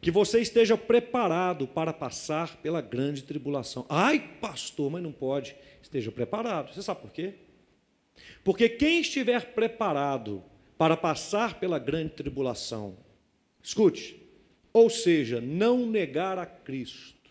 [0.00, 3.86] Que você esteja preparado para passar pela grande tribulação.
[3.88, 5.54] Ai, pastor, mas não pode.
[5.80, 6.74] Esteja preparado.
[6.74, 7.34] Você sabe por quê?
[8.42, 10.42] Porque quem estiver preparado
[10.76, 12.96] para passar pela grande tribulação,
[13.62, 14.20] escute,
[14.72, 17.30] ou seja, não negar a Cristo,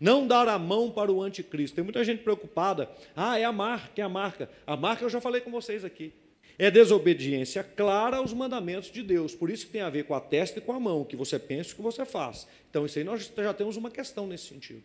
[0.00, 1.74] não dar a mão para o anticristo.
[1.74, 2.90] Tem muita gente preocupada.
[3.14, 4.50] Ah, é a marca, é a marca.
[4.66, 6.12] A marca eu já falei com vocês aqui.
[6.58, 9.34] É desobediência clara aos mandamentos de Deus.
[9.34, 11.16] Por isso que tem a ver com a testa e com a mão, o que
[11.16, 12.46] você pensa e o que você faz.
[12.70, 14.84] Então, isso aí nós já temos uma questão nesse sentido.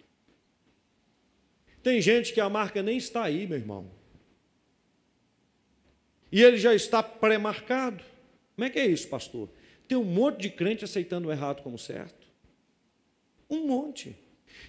[1.81, 3.89] Tem gente que a marca nem está aí, meu irmão.
[6.31, 8.03] E ele já está pré-marcado.
[8.55, 9.49] Como é que é isso, pastor?
[9.88, 12.27] Tem um monte de crente aceitando o errado como certo.
[13.49, 14.15] Um monte.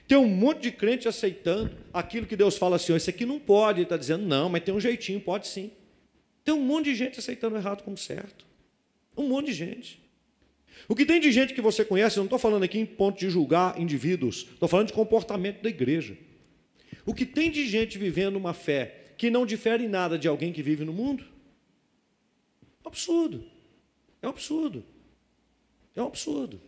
[0.09, 3.39] Tem um monte de crente aceitando aquilo que Deus fala assim: oh, isso aqui não
[3.39, 3.79] pode.
[3.79, 5.71] Ele está dizendo, não, mas tem um jeitinho, pode sim.
[6.45, 8.45] Tem um monte de gente aceitando errado como certo.
[9.17, 10.03] Um monte de gente.
[10.89, 13.19] O que tem de gente que você conhece, eu não estou falando aqui em ponto
[13.19, 16.17] de julgar indivíduos, estou falando de comportamento da igreja.
[17.07, 20.53] O que tem de gente vivendo uma fé que não difere em nada de alguém
[20.53, 21.25] que vive no mundo?
[22.85, 23.45] É um absurdo.
[24.21, 24.85] É um absurdo.
[25.95, 26.61] É um absurdo.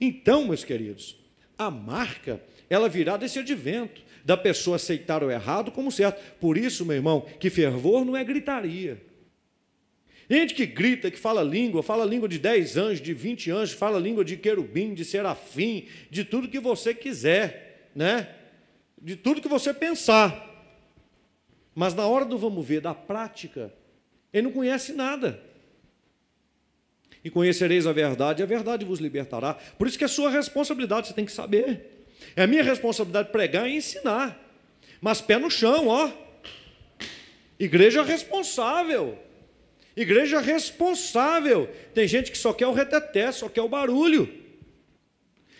[0.00, 1.16] Então, meus queridos,
[1.58, 6.20] a marca, ela virá desse advento, da pessoa aceitar o errado como certo.
[6.40, 9.00] Por isso, meu irmão, que fervor não é gritaria.
[10.30, 13.98] Gente que grita, que fala língua, fala língua de 10 anjos, de 20 anjos, fala
[13.98, 18.28] língua de querubim, de serafim, de tudo que você quiser, né?
[19.00, 20.48] De tudo que você pensar.
[21.74, 23.74] Mas na hora do vamos ver, da prática,
[24.32, 25.42] ele não conhece nada.
[27.24, 29.54] E conhecereis a verdade, e a verdade vos libertará.
[29.54, 31.91] Por isso que é sua responsabilidade, você tem que saber.
[32.34, 34.38] É minha responsabilidade pregar e ensinar.
[35.00, 36.10] Mas pé no chão, ó.
[37.58, 39.18] Igreja responsável.
[39.96, 41.68] Igreja responsável.
[41.94, 44.42] Tem gente que só quer o reteté, só quer o barulho.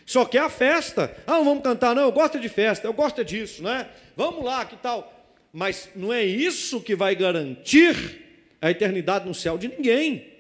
[0.07, 1.17] Só quer a festa.
[1.27, 2.03] Ah, não vamos cantar, não.
[2.03, 3.89] Eu gosto de festa, eu gosto disso, né?
[4.17, 5.13] Vamos lá, que tal?
[5.53, 8.21] Mas não é isso que vai garantir
[8.61, 10.33] a eternidade no céu de ninguém.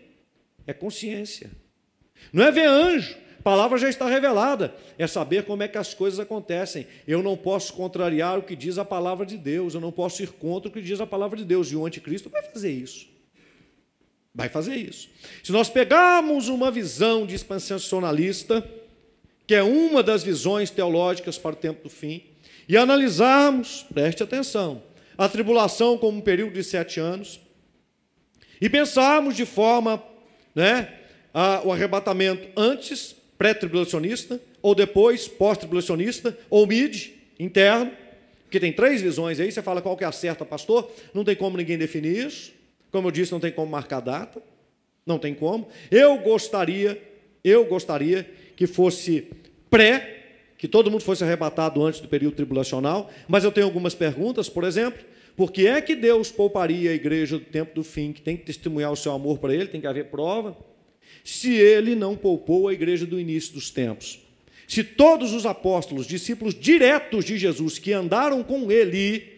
[0.66, 1.50] É consciência.
[2.32, 3.16] Não é ver anjo.
[3.42, 4.74] Palavra já está revelada.
[4.98, 6.86] É saber como é que as coisas acontecem.
[7.06, 9.74] Eu não posso contrariar o que diz a palavra de Deus.
[9.74, 11.70] Eu não posso ir contra o que diz a palavra de Deus.
[11.72, 13.08] E o anticristo vai fazer isso.
[14.34, 15.10] Vai fazer isso.
[15.42, 18.66] Se nós pegarmos uma visão dispensacionalista,
[19.46, 22.22] que é uma das visões teológicas para o tempo do fim,
[22.68, 24.82] e analisarmos, preste atenção,
[25.18, 27.40] a tribulação como um período de sete anos,
[28.60, 30.02] e pensarmos de forma,
[30.54, 31.00] né,
[31.34, 37.08] a, o arrebatamento antes, pré-tribulacionista, ou depois, pós-tribulacionista, ou mid,
[37.40, 37.90] interno,
[38.48, 40.88] que tem três visões aí, você fala qual que é a certa, pastor?
[41.12, 42.52] Não tem como ninguém definir isso.
[42.92, 44.40] Como eu disse, não tem como marcar data,
[45.04, 45.66] não tem como.
[45.90, 47.02] Eu gostaria,
[47.42, 49.26] eu gostaria que fosse
[49.68, 50.20] pré,
[50.56, 54.62] que todo mundo fosse arrebatado antes do período tribulacional, mas eu tenho algumas perguntas, por
[54.62, 55.02] exemplo,
[55.36, 58.44] por que é que Deus pouparia a igreja do tempo do fim, que tem que
[58.44, 60.56] testemunhar o seu amor para ele, tem que haver prova,
[61.24, 64.20] se ele não poupou a igreja do início dos tempos?
[64.66, 69.30] Se todos os apóstolos, discípulos diretos de Jesus que andaram com ele,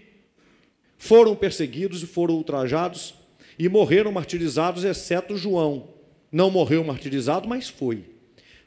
[0.97, 3.15] foram perseguidos e foram ultrajados,
[3.59, 5.89] e morreram martirizados, exceto João.
[6.31, 8.05] Não morreu martirizado, mas foi.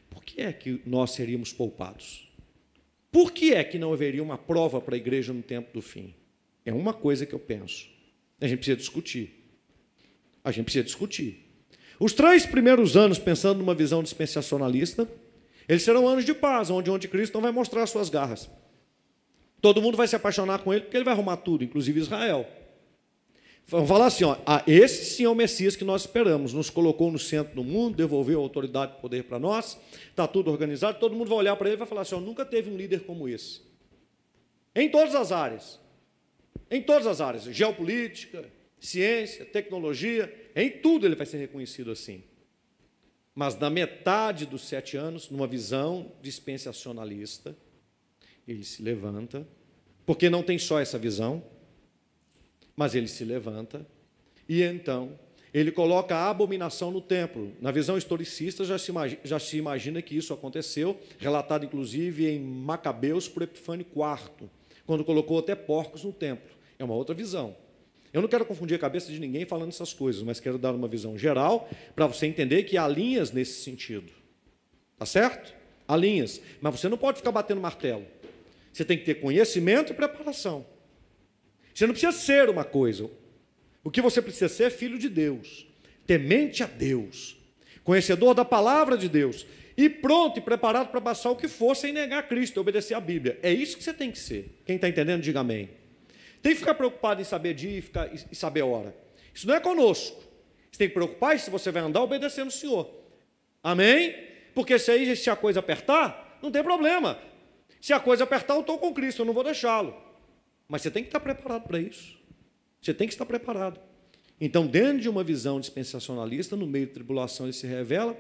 [0.09, 2.29] Por que é que nós seríamos poupados?
[3.11, 6.13] Por que é que não haveria uma prova para a igreja no tempo do fim?
[6.65, 7.89] É uma coisa que eu penso.
[8.39, 9.33] A gente precisa discutir.
[10.43, 11.46] A gente precisa discutir.
[11.99, 15.07] Os três primeiros anos, pensando numa visão dispensacionalista,
[15.67, 18.49] eles serão anos de paz, onde o anticristo não vai mostrar suas garras.
[19.61, 22.47] Todo mundo vai se apaixonar com ele, porque ele vai arrumar tudo, inclusive Israel.
[23.69, 27.11] Vamos falar assim, ó, ah, esse sim é o Messias que nós esperamos, nos colocou
[27.11, 29.77] no centro do mundo, devolveu a autoridade e poder para nós,
[30.09, 32.45] está tudo organizado, todo mundo vai olhar para ele e vai falar assim, ó, nunca
[32.45, 33.61] teve um líder como esse.
[34.73, 35.81] Em todas as áreas.
[36.71, 38.45] Em todas as áreas, geopolítica,
[38.79, 40.33] ciência, tecnologia,
[40.63, 42.23] em tudo ele vai ser reconhecido assim.
[43.35, 47.55] Mas na metade dos sete anos, numa visão dispensacionalista,
[48.47, 49.47] ele se levanta,
[50.05, 51.43] porque não tem só essa visão,
[52.75, 53.85] mas ele se levanta
[54.49, 55.19] e então
[55.53, 57.51] ele coloca a abominação no templo.
[57.61, 62.39] Na visão historicista já se, imagina, já se imagina que isso aconteceu, relatado inclusive em
[62.39, 64.49] Macabeus por Epifânio IV,
[64.85, 66.55] quando colocou até porcos no templo.
[66.77, 67.55] É uma outra visão.
[68.17, 70.87] Eu não quero confundir a cabeça de ninguém falando essas coisas, mas quero dar uma
[70.87, 74.11] visão geral para você entender que há linhas nesse sentido.
[74.97, 75.53] Tá certo?
[75.87, 76.41] Há linhas.
[76.59, 78.07] Mas você não pode ficar batendo martelo.
[78.73, 80.65] Você tem que ter conhecimento e preparação.
[81.71, 83.07] Você não precisa ser uma coisa.
[83.83, 85.67] O que você precisa ser é filho de Deus,
[86.07, 87.37] temente a Deus,
[87.83, 89.45] conhecedor da palavra de Deus
[89.77, 93.37] e pronto e preparado para passar o que for sem negar Cristo, obedecer a Bíblia.
[93.43, 94.57] É isso que você tem que ser.
[94.65, 95.69] Quem está entendendo, diga amém.
[96.41, 98.95] Tem que ficar preocupado em saber dia e, ficar, e saber hora.
[99.33, 100.21] Isso não é conosco.
[100.71, 102.89] Você tem que preocupar se você vai andar obedecendo o Senhor.
[103.63, 104.15] Amém?
[104.53, 107.19] Porque se aí se a coisa apertar, não tem problema.
[107.81, 109.95] Se a coisa apertar, eu estou com Cristo, eu não vou deixá-lo.
[110.67, 112.17] Mas você tem que estar preparado para isso.
[112.81, 113.79] Você tem que estar preparado.
[114.39, 118.15] Então, dentro de uma visão dispensacionalista, no meio da tribulação, ele se revela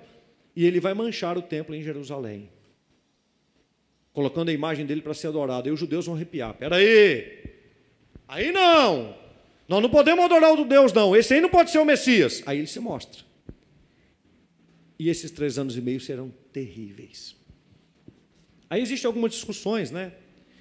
[0.55, 2.49] e ele vai manchar o templo em Jerusalém,
[4.11, 5.69] colocando a imagem dele para ser adorado.
[5.69, 6.51] E os judeus vão arrepiar.
[6.51, 6.77] Espera
[8.27, 8.51] aí!
[8.51, 9.15] Não.
[9.67, 11.15] Nós não podemos adorar o Deus, não.
[11.15, 12.41] Esse aí não pode ser o Messias.
[12.45, 13.21] Aí ele se mostra.
[14.97, 17.35] E esses três anos e meio serão terríveis.
[18.69, 20.13] Aí existem algumas discussões, né?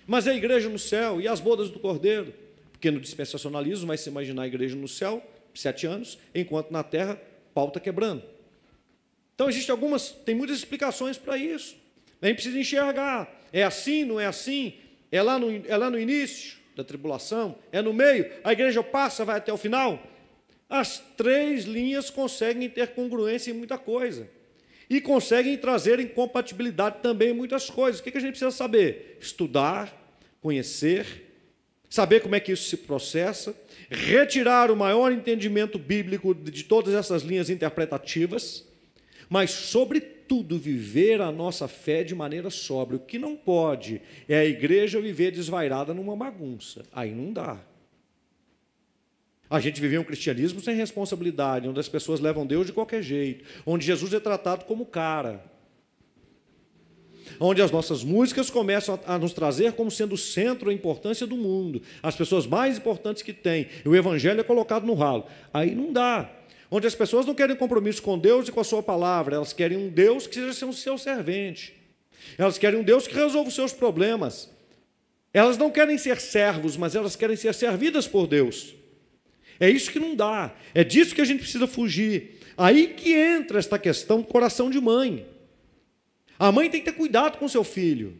[0.06, 2.34] Mas é a igreja no céu e as bodas do cordeiro.
[2.72, 7.20] Porque no dispensacionalismo vai se imaginar a igreja no céu, sete anos, enquanto na terra,
[7.54, 8.22] pau está quebrando.
[9.34, 11.76] Então, existem algumas, tem muitas explicações para isso.
[12.20, 13.42] A gente precisa enxergar.
[13.52, 14.74] É assim, não é assim?
[15.10, 17.56] É lá no, é lá no início da tribulação?
[17.72, 18.30] É no meio?
[18.44, 20.00] A igreja passa, vai até o final?
[20.68, 24.28] As três linhas conseguem ter congruência em muita coisa.
[24.88, 28.00] E conseguem trazer incompatibilidade também em muitas coisas.
[28.00, 29.16] O que a gente precisa saber?
[29.20, 29.92] Estudar,
[30.40, 31.32] conhecer,
[31.88, 33.56] saber como é que isso se processa,
[33.88, 38.64] retirar o maior entendimento bíblico de todas essas linhas interpretativas,
[39.28, 42.96] mas, sobretudo, viver a nossa fé de maneira sóbria.
[42.96, 46.84] O que não pode é a igreja viver desvairada numa bagunça.
[46.92, 47.60] Aí não dá.
[49.48, 53.44] A gente vivia um cristianismo sem responsabilidade, onde as pessoas levam Deus de qualquer jeito,
[53.64, 55.44] onde Jesus é tratado como cara,
[57.38, 61.36] onde as nossas músicas começam a nos trazer como sendo o centro, a importância do
[61.36, 65.24] mundo, as pessoas mais importantes que tem, e o evangelho é colocado no ralo.
[65.54, 66.28] Aí não dá.
[66.70, 69.78] Onde as pessoas não querem compromisso com Deus e com a sua palavra, elas querem
[69.78, 71.74] um Deus que seja seu servente.
[72.36, 74.50] Elas querem um Deus que resolva os seus problemas.
[75.32, 78.74] Elas não querem ser servos, mas elas querem ser servidas por Deus.
[79.60, 80.52] É isso que não dá.
[80.74, 82.40] É disso que a gente precisa fugir.
[82.56, 85.26] Aí que entra esta questão do coração de mãe.
[86.38, 88.18] A mãe tem que ter cuidado com seu filho.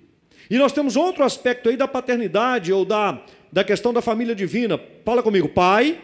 [0.49, 4.81] E nós temos outro aspecto aí da paternidade ou da, da questão da família divina.
[5.05, 6.01] Fala comigo, pai,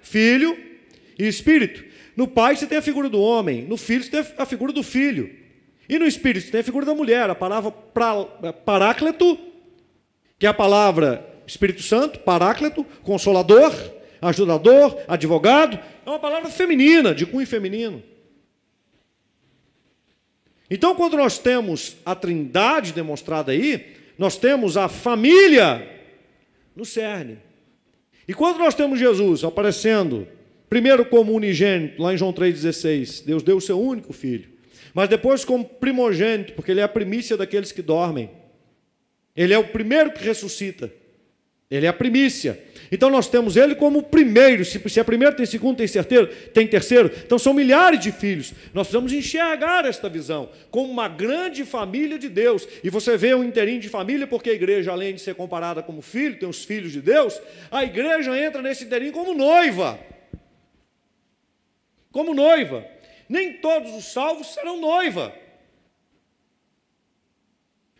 [0.00, 0.71] filho
[1.18, 1.84] e espírito.
[2.16, 4.82] No pai você tem a figura do homem, no filho você tem a figura do
[4.82, 5.34] filho.
[5.88, 7.70] E no espírito você tem a figura da mulher, a palavra
[8.64, 9.38] paráclito,
[10.38, 13.72] que é a palavra Espírito Santo, paráclito, consolador,
[14.20, 18.02] ajudador, advogado, é uma palavra feminina, de cunho feminino.
[20.70, 25.86] Então, quando nós temos a trindade demonstrada aí, nós temos a família
[26.74, 27.38] no cerne.
[28.26, 30.26] E quando nós temos Jesus aparecendo,
[30.72, 34.48] primeiro como unigênito, lá em João 3,16, Deus deu o seu único filho,
[34.94, 38.30] mas depois como primogênito, porque ele é a primícia daqueles que dormem,
[39.36, 40.90] ele é o primeiro que ressuscita,
[41.70, 42.58] ele é a primícia.
[42.90, 44.64] Então nós temos ele como o primeiro.
[44.64, 47.10] Se, se é primeiro, tem segundo, tem terceiro, tem terceiro.
[47.22, 48.54] Então são milhares de filhos.
[48.72, 52.66] Nós precisamos enxergar esta visão como uma grande família de Deus.
[52.82, 56.00] E você vê um inteirinho de família, porque a igreja, além de ser comparada como
[56.00, 57.38] filho, tem os filhos de Deus,
[57.70, 60.11] a igreja entra nesse inteirinho como noiva.
[62.12, 62.86] Como noiva.
[63.28, 65.34] Nem todos os salvos serão noiva.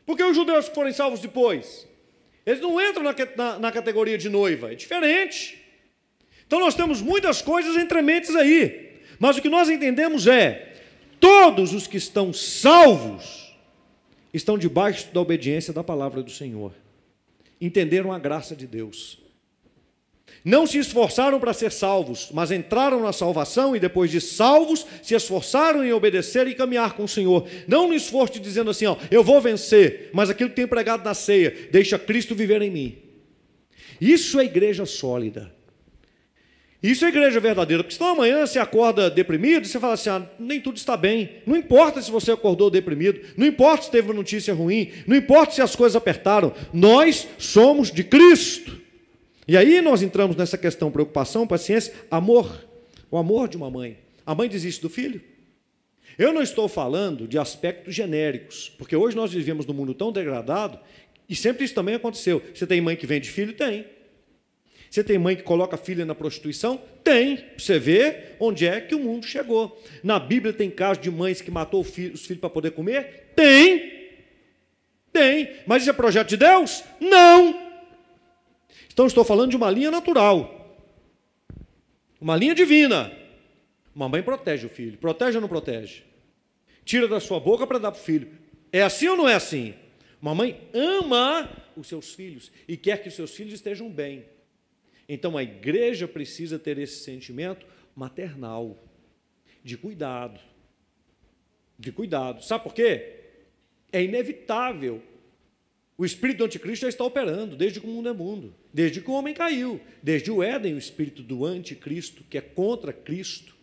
[0.04, 1.88] Porque os judeus que forem salvos depois,
[2.44, 5.58] eles não entram na, na, na categoria de noiva, é diferente.
[6.46, 9.00] Então nós temos muitas coisas entrementes aí.
[9.18, 10.74] Mas o que nós entendemos é:
[11.18, 13.56] todos os que estão salvos
[14.34, 16.74] estão debaixo da obediência da palavra do Senhor.
[17.60, 19.21] Entenderam a graça de Deus.
[20.44, 25.14] Não se esforçaram para ser salvos, mas entraram na salvação e depois de salvos se
[25.14, 27.46] esforçaram em obedecer e caminhar com o Senhor.
[27.68, 31.04] Não no esforço de dizendo assim, ó, eu vou vencer, mas aquilo que tem pregado
[31.04, 32.98] na ceia, deixa Cristo viver em mim.
[34.00, 35.54] Isso é igreja sólida.
[36.82, 40.26] Isso é igreja verdadeira, porque senão amanhã você acorda deprimido e você fala assim: ah,
[40.40, 41.36] nem tudo está bem.
[41.46, 45.54] Não importa se você acordou deprimido, não importa se teve uma notícia ruim, não importa
[45.54, 48.81] se as coisas apertaram, nós somos de Cristo.
[49.52, 52.66] E aí nós entramos nessa questão preocupação, paciência, amor.
[53.10, 53.98] O amor de uma mãe.
[54.24, 55.20] A mãe desiste do filho?
[56.18, 60.80] Eu não estou falando de aspectos genéricos, porque hoje nós vivemos num mundo tão degradado
[61.28, 62.40] e sempre isso também aconteceu.
[62.54, 63.52] Você tem mãe que vende filho?
[63.52, 63.84] Tem.
[64.90, 66.80] Você tem mãe que coloca filha na prostituição?
[67.04, 67.44] Tem.
[67.58, 69.78] Você vê onde é que o mundo chegou.
[70.02, 73.34] Na Bíblia tem casos de mães que matou os filhos para poder comer?
[73.36, 74.16] Tem.
[75.12, 75.50] Tem.
[75.66, 76.82] Mas isso é projeto de Deus?
[76.98, 77.61] Não.
[78.92, 80.62] Então, estou falando de uma linha natural,
[82.20, 83.12] uma linha divina.
[83.94, 86.02] Uma mãe protege o filho, protege ou não protege?
[86.84, 88.28] Tira da sua boca para dar para o filho.
[88.72, 89.74] É assim ou não é assim?
[90.20, 94.24] Uma mãe ama os seus filhos e quer que os seus filhos estejam bem.
[95.08, 98.78] Então a igreja precisa ter esse sentimento maternal,
[99.62, 100.40] de cuidado.
[101.78, 102.42] De cuidado.
[102.42, 103.20] Sabe por quê?
[103.92, 105.02] É inevitável
[105.96, 109.10] o espírito do anticristo já está operando desde que o mundo é mundo, desde que
[109.10, 113.54] o homem caiu, desde o Éden, o espírito do anticristo, que é contra Cristo,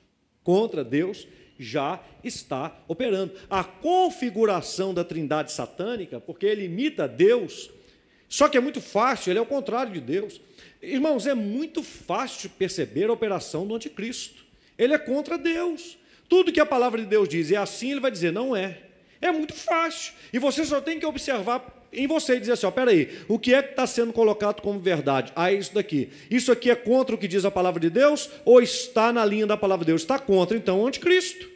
[0.43, 1.27] contra Deus,
[1.57, 3.33] já está operando.
[3.49, 7.69] A configuração da trindade satânica, porque ele imita Deus,
[8.29, 10.39] Só que é muito fácil, ele é o contrário de Deus.
[10.81, 14.45] Irmãos, é muito fácil perceber a operação do anticristo.
[14.77, 15.97] Ele é contra Deus.
[16.29, 18.83] Tudo que a palavra de Deus diz é assim, ele vai dizer, não é.
[19.19, 20.13] É muito fácil.
[20.31, 23.53] E você só tem que observar em você e dizer assim: ó, peraí, o que
[23.53, 25.31] é que está sendo colocado como verdade?
[25.35, 26.09] Ah, é isso daqui.
[26.29, 29.47] Isso aqui é contra o que diz a palavra de Deus ou está na linha
[29.47, 30.01] da palavra de Deus?
[30.01, 31.49] Está contra, então, o anticristo.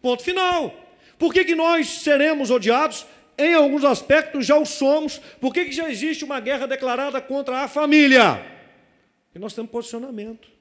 [0.00, 0.74] Ponto final.
[1.18, 3.06] Por que, que nós seremos odiados?
[3.38, 5.18] Em alguns aspectos já o somos.
[5.40, 8.42] Por que, que já existe uma guerra declarada contra a família?
[9.26, 10.55] Porque nós temos posicionamento.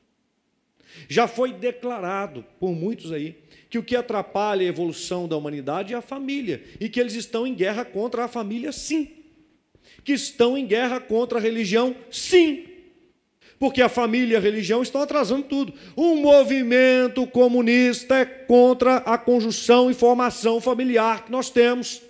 [1.08, 3.36] Já foi declarado por muitos aí
[3.70, 7.46] que o que atrapalha a evolução da humanidade é a família e que eles estão
[7.46, 9.10] em guerra contra a família, sim.
[10.04, 12.66] Que estão em guerra contra a religião, sim.
[13.60, 15.74] Porque a família e a religião estão atrasando tudo.
[15.96, 22.02] O movimento comunista é contra a conjunção e formação familiar que nós temos.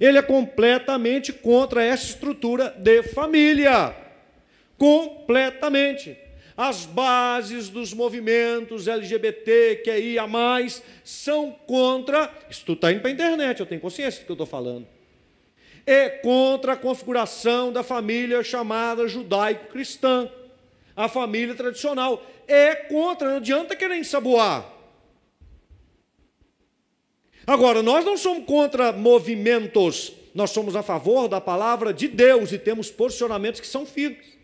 [0.00, 3.94] Ele é completamente contra essa estrutura de família.
[4.76, 6.16] Completamente
[6.58, 12.28] as bases dos movimentos LGBT, que mais, são contra.
[12.50, 14.84] Isso tudo está indo para a internet, eu tenho consciência do que eu estou falando.
[15.86, 20.28] É contra a configuração da família chamada judaico-cristã,
[20.96, 22.26] a família tradicional.
[22.48, 24.66] É contra, não adianta querer ensaboar.
[27.46, 32.58] Agora, nós não somos contra movimentos, nós somos a favor da palavra de Deus e
[32.58, 34.37] temos posicionamentos que são firmes.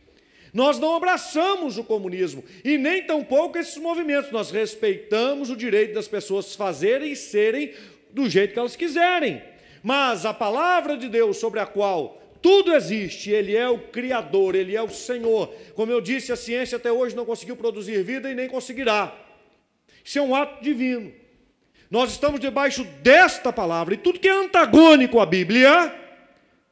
[0.55, 4.31] Nós não abraçamos o comunismo e nem tampouco esses movimentos.
[4.31, 7.73] Nós respeitamos o direito das pessoas fazerem e serem
[8.13, 9.43] do jeito que elas quiserem.
[9.83, 14.77] Mas a palavra de Deus sobre a qual tudo existe, Ele é o Criador, Ele
[14.77, 15.53] é o Senhor.
[15.75, 19.13] Como eu disse, a ciência até hoje não conseguiu produzir vida e nem conseguirá.
[20.05, 21.13] Isso é um ato divino.
[21.91, 25.95] Nós estamos debaixo desta palavra, e tudo que é antagônico à Bíblia,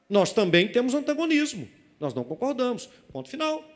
[0.09, 1.69] nós também temos antagonismo.
[1.99, 2.89] Nós não concordamos.
[3.11, 3.72] Ponto final.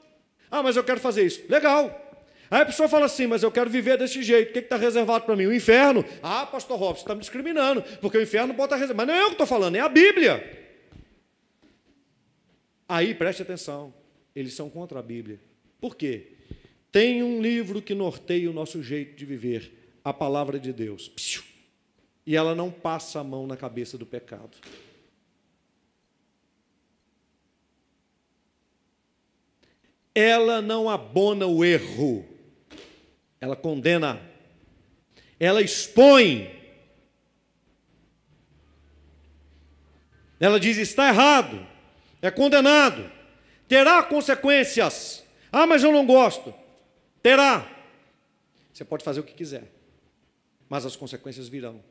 [0.50, 1.42] Ah, mas eu quero fazer isso.
[1.48, 2.02] Legal.
[2.50, 4.50] Aí a pessoa fala assim, mas eu quero viver desse jeito.
[4.50, 5.46] O que está reservado para mim?
[5.46, 6.04] O inferno?
[6.22, 9.06] Ah, pastor Robson, está me discriminando, porque o inferno pode estar reservado.
[9.06, 10.64] Mas não é eu que estou falando, é a Bíblia.
[12.88, 13.92] Aí, preste atenção,
[14.34, 15.40] eles são contra a Bíblia.
[15.80, 16.32] Por quê?
[16.92, 19.72] Tem um livro que norteia o nosso jeito de viver,
[20.04, 21.10] a palavra de Deus.
[22.24, 24.56] E ela não passa a mão na cabeça do pecado.
[30.16, 32.24] Ela não abona o erro,
[33.38, 34.18] ela condena,
[35.38, 36.50] ela expõe,
[40.40, 41.66] ela diz: está errado,
[42.22, 43.12] é condenado,
[43.68, 45.22] terá consequências.
[45.52, 46.52] Ah, mas eu não gosto.
[47.22, 47.70] Terá.
[48.72, 49.70] Você pode fazer o que quiser,
[50.66, 51.84] mas as consequências virão.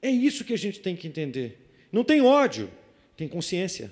[0.00, 1.68] É isso que a gente tem que entender.
[1.90, 2.70] Não tem ódio,
[3.16, 3.90] tem consciência.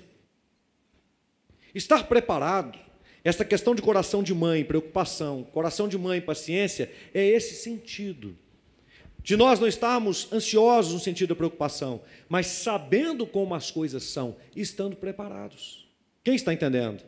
[1.75, 2.84] Estar preparado
[3.25, 8.37] esta questão de coração de mãe, preocupação, coração de mãe, paciência, é esse sentido.
[9.23, 14.37] De nós não estarmos ansiosos no sentido da preocupação, mas sabendo como as coisas são,
[14.55, 15.89] estando preparados.
[16.23, 17.03] Quem está entendendo?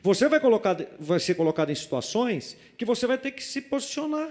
[0.00, 4.30] Você vai, colocar, vai ser colocado em situações que você vai ter que se posicionar.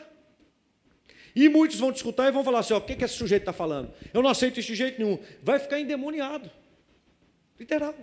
[1.35, 3.41] E muitos vão te escutar e vão falar assim: ó, o que, que esse sujeito
[3.41, 3.93] está falando?
[4.13, 5.19] Eu não aceito isso de jeito nenhum.
[5.43, 6.49] Vai ficar endemoniado.
[7.59, 7.95] Literal.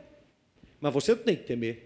[0.79, 1.86] Mas você não tem que temer.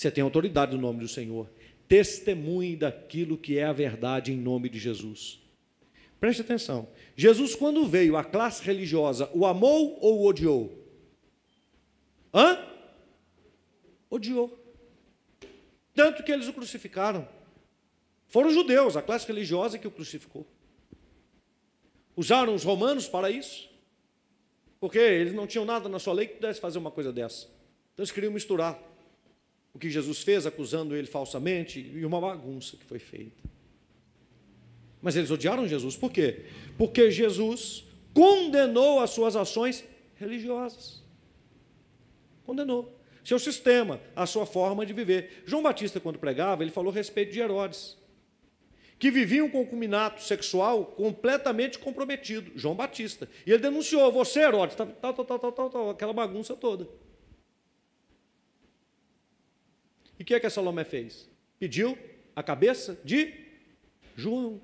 [0.00, 1.46] Você tem autoridade no nome do Senhor.
[1.86, 5.38] Testemunhe daquilo que é a verdade em nome de Jesus.
[6.18, 6.88] Preste atenção.
[7.14, 10.88] Jesus, quando veio, a classe religiosa o amou ou o odiou?
[12.32, 12.66] Hã?
[14.08, 14.58] Odiou.
[15.94, 17.28] Tanto que eles o crucificaram.
[18.26, 20.46] Foram os judeus, a classe religiosa que o crucificou.
[22.16, 23.68] Usaram os romanos para isso?
[24.80, 27.48] Porque eles não tinham nada na sua lei que pudesse fazer uma coisa dessa.
[27.92, 28.89] Então eles queriam misturar
[29.72, 33.42] o que Jesus fez, acusando ele falsamente, e uma bagunça que foi feita.
[35.00, 36.44] Mas eles odiaram Jesus, por quê?
[36.76, 39.84] Porque Jesus condenou as suas ações
[40.16, 41.02] religiosas.
[42.44, 42.98] Condenou.
[43.24, 45.42] Seu sistema, a sua forma de viver.
[45.46, 47.96] João Batista, quando pregava, ele falou a respeito de Herodes,
[48.98, 52.50] que vivia um concubinato sexual completamente comprometido.
[52.56, 53.28] João Batista.
[53.46, 56.88] E ele denunciou: você, Herodes, tal, tal, tal, tal, tal, aquela bagunça toda.
[60.20, 61.26] E o que é que a Salomé fez?
[61.58, 61.96] Pediu
[62.36, 63.32] a cabeça de
[64.14, 64.60] João.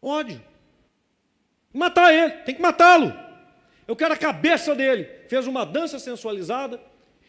[0.00, 0.42] Ódio.
[1.74, 3.12] Matar ele, tem que matá-lo.
[3.86, 5.04] Eu quero a cabeça dele.
[5.28, 6.80] Fez uma dança sensualizada.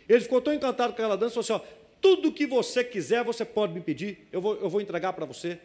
[0.08, 3.44] Ele ficou tão encantado com aquela dança, falou assim: ó, tudo que você quiser, você
[3.44, 5.60] pode me pedir, eu vou, eu vou entregar para você.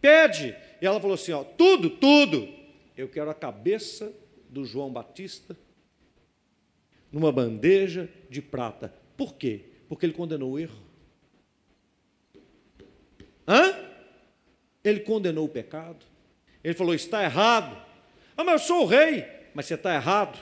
[0.00, 0.56] Pede.
[0.82, 2.48] E ela falou assim: ó, tudo, tudo.
[2.96, 4.12] Eu quero a cabeça
[4.50, 5.56] do João Batista.
[7.12, 8.92] numa bandeja de prata.
[9.16, 9.66] Por quê?
[9.88, 10.85] Porque ele condenou o erro.
[13.46, 13.74] Hã?
[14.82, 16.04] Ele condenou o pecado.
[16.62, 17.76] Ele falou: está errado.
[18.36, 19.24] Ah, mas eu sou o rei.
[19.54, 20.38] Mas você está errado.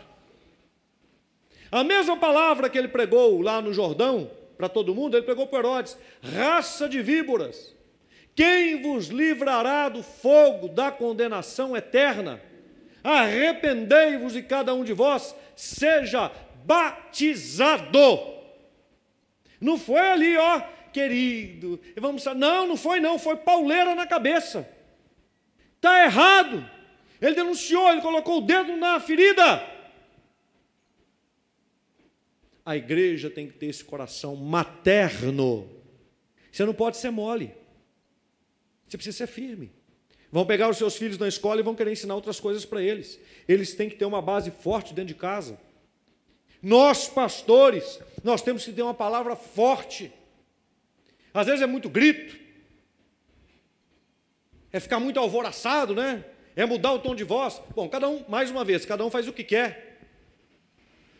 [1.70, 5.59] A mesma palavra que ele pregou lá no Jordão, para todo mundo, ele pregou para
[5.59, 7.74] Herodes: raça de víboras.
[8.34, 12.40] Quem vos livrará do fogo da condenação eterna?
[13.02, 16.32] Arrependei-vos e cada um de vós seja
[16.64, 18.34] batizado.
[19.61, 20.62] Não foi ali, ó,
[20.95, 24.66] querido, vamos Não, não foi não, foi pauleira na cabeça.
[25.74, 26.70] Está errado.
[27.20, 29.74] Ele denunciou, ele colocou o dedo na ferida.
[32.64, 35.68] A igreja tem que ter esse coração materno.
[36.51, 37.53] Você não pode ser mole.
[38.86, 39.72] Você precisa ser firme.
[40.30, 43.20] Vão pegar os seus filhos na escola e vão querer ensinar outras coisas para eles.
[43.47, 45.59] Eles têm que ter uma base forte dentro de casa.
[46.62, 50.11] Nós, pastores, nós temos que ter uma palavra forte.
[51.35, 52.39] Às vezes é muito grito,
[54.72, 56.24] é ficar muito alvoroçado, né?
[56.55, 57.61] É mudar o tom de voz.
[57.74, 59.99] Bom, cada um, mais uma vez, cada um faz o que quer.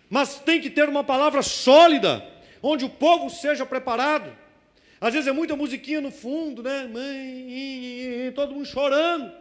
[0.09, 2.25] Mas tem que ter uma palavra sólida,
[2.62, 4.37] onde o povo seja preparado.
[5.01, 6.89] Às vezes é muita musiquinha no fundo, né?
[8.37, 9.33] Todo mundo chorando,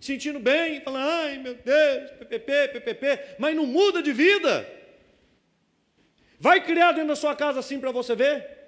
[0.00, 4.68] sentindo bem, falando, ai meu Deus, PPP, PPP, mas não muda de vida.
[6.38, 8.61] Vai criar dentro da sua casa assim para você ver?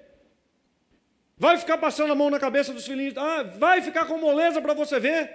[1.37, 3.17] Vai ficar passando a mão na cabeça dos filhinhos?
[3.17, 5.31] Ah, vai ficar com moleza para você ver?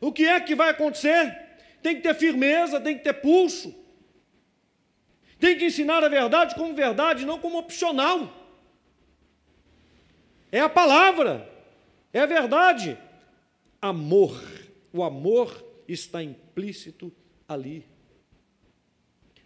[0.00, 1.36] O que é que vai acontecer?
[1.82, 3.74] Tem que ter firmeza, tem que ter pulso.
[5.38, 8.32] Tem que ensinar a verdade como verdade, não como opcional.
[10.50, 11.48] É a palavra,
[12.12, 12.98] é a verdade.
[13.80, 14.42] Amor.
[14.92, 17.12] O amor está implícito
[17.46, 17.84] ali.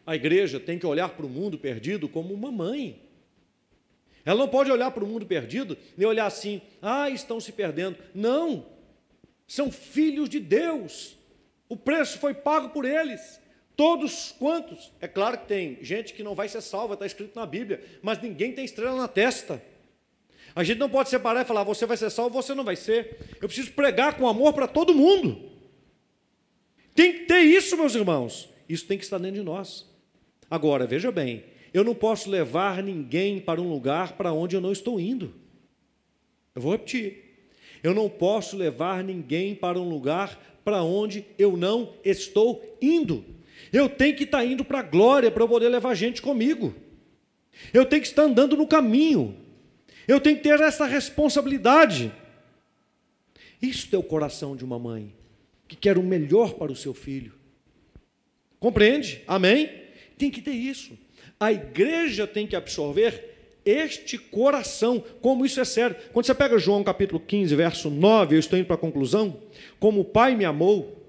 [0.07, 3.02] A igreja tem que olhar para o mundo perdido como uma mãe.
[4.25, 7.97] Ela não pode olhar para o mundo perdido e olhar assim, ah, estão se perdendo.
[8.15, 8.67] Não,
[9.47, 11.17] são filhos de Deus.
[11.69, 13.41] O preço foi pago por eles.
[13.77, 14.93] Todos quantos?
[15.01, 18.21] É claro que tem gente que não vai ser salva, está escrito na Bíblia, mas
[18.21, 19.63] ninguém tem estrela na testa.
[20.55, 23.19] A gente não pode separar e falar, você vai ser salvo, você não vai ser.
[23.41, 25.51] Eu preciso pregar com amor para todo mundo.
[26.95, 28.51] Tem que ter isso, meus irmãos.
[28.69, 29.91] Isso tem que estar dentro de nós.
[30.51, 34.73] Agora, veja bem, eu não posso levar ninguém para um lugar para onde eu não
[34.73, 35.35] estou indo.
[36.55, 37.33] Eu vou repetir.
[37.83, 43.25] Eu não posso levar ninguém para um lugar para onde eu não estou indo.
[43.73, 46.75] Eu tenho que estar indo para a glória para eu poder levar gente comigo.
[47.73, 49.37] Eu tenho que estar andando no caminho.
[50.07, 52.13] Eu tenho que ter essa responsabilidade.
[53.61, 55.15] Isso é o coração de uma mãe
[55.67, 57.33] que quer o melhor para o seu filho.
[58.61, 59.23] Compreende?
[59.27, 59.71] Amém?
[60.19, 60.99] Tem que ter isso.
[61.43, 63.35] A igreja tem que absorver
[63.65, 65.97] este coração, como isso é sério.
[66.13, 69.37] Quando você pega João capítulo 15, verso 9, eu estou indo para a conclusão.
[69.81, 71.05] Como o Pai me amou,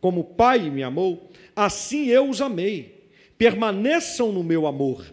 [0.00, 3.06] como o Pai me amou, assim eu os amei.
[3.38, 5.06] Permaneçam no meu amor.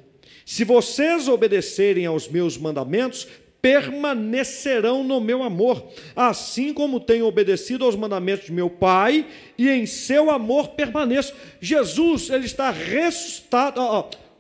[0.44, 3.28] Se vocês obedecerem aos meus mandamentos,
[3.62, 9.86] permanecerão no meu amor, assim como tenho obedecido aos mandamentos de meu Pai, e em
[9.86, 11.36] seu amor permaneço.
[11.62, 13.80] Jesus, ele está ressuscitado,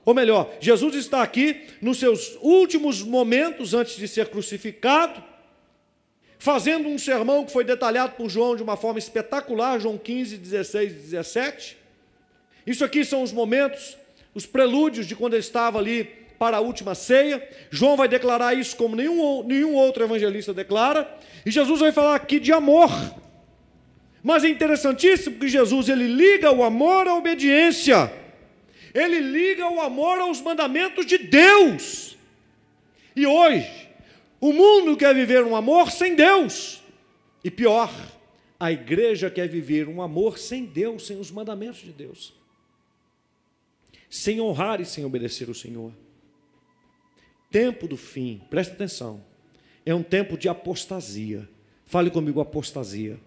[0.10, 5.24] ou melhor, Jesus está aqui nos seus últimos momentos antes de ser crucificado,
[6.40, 10.92] fazendo um sermão que foi detalhado por João de uma forma espetacular, João 15, 16
[10.92, 11.78] e 17.
[12.66, 14.00] Isso aqui são os momentos,
[14.34, 16.06] os prelúdios de quando ele estava ali
[16.40, 17.48] para a última ceia.
[17.70, 21.08] João vai declarar isso como nenhum, nenhum outro evangelista declara.
[21.46, 22.90] E Jesus vai falar aqui de amor.
[24.24, 28.12] Mas é interessantíssimo que Jesus ele liga o amor à obediência.
[28.94, 32.18] Ele liga o amor aos mandamentos de Deus.
[33.16, 33.90] E hoje,
[34.40, 36.82] o mundo quer viver um amor sem Deus.
[37.44, 37.92] E pior,
[38.60, 42.34] a igreja quer viver um amor sem Deus, sem os mandamentos de Deus.
[44.10, 45.94] Sem honrar e sem obedecer o Senhor.
[47.52, 49.24] Tempo do fim, preste atenção,
[49.86, 51.48] é um tempo de apostasia.
[51.86, 53.20] Fale comigo, apostasia.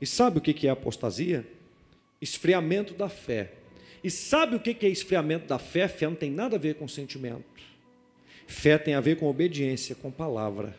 [0.00, 1.46] E sabe o que é apostasia?
[2.20, 3.52] Esfriamento da fé.
[4.02, 5.86] E sabe o que é esfriamento da fé?
[5.88, 7.44] Fé não tem nada a ver com sentimento.
[8.46, 10.74] Fé tem a ver com obediência, com palavra.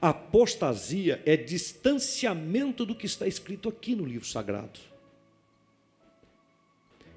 [0.00, 4.78] Apostasia é distanciamento do que está escrito aqui no livro sagrado.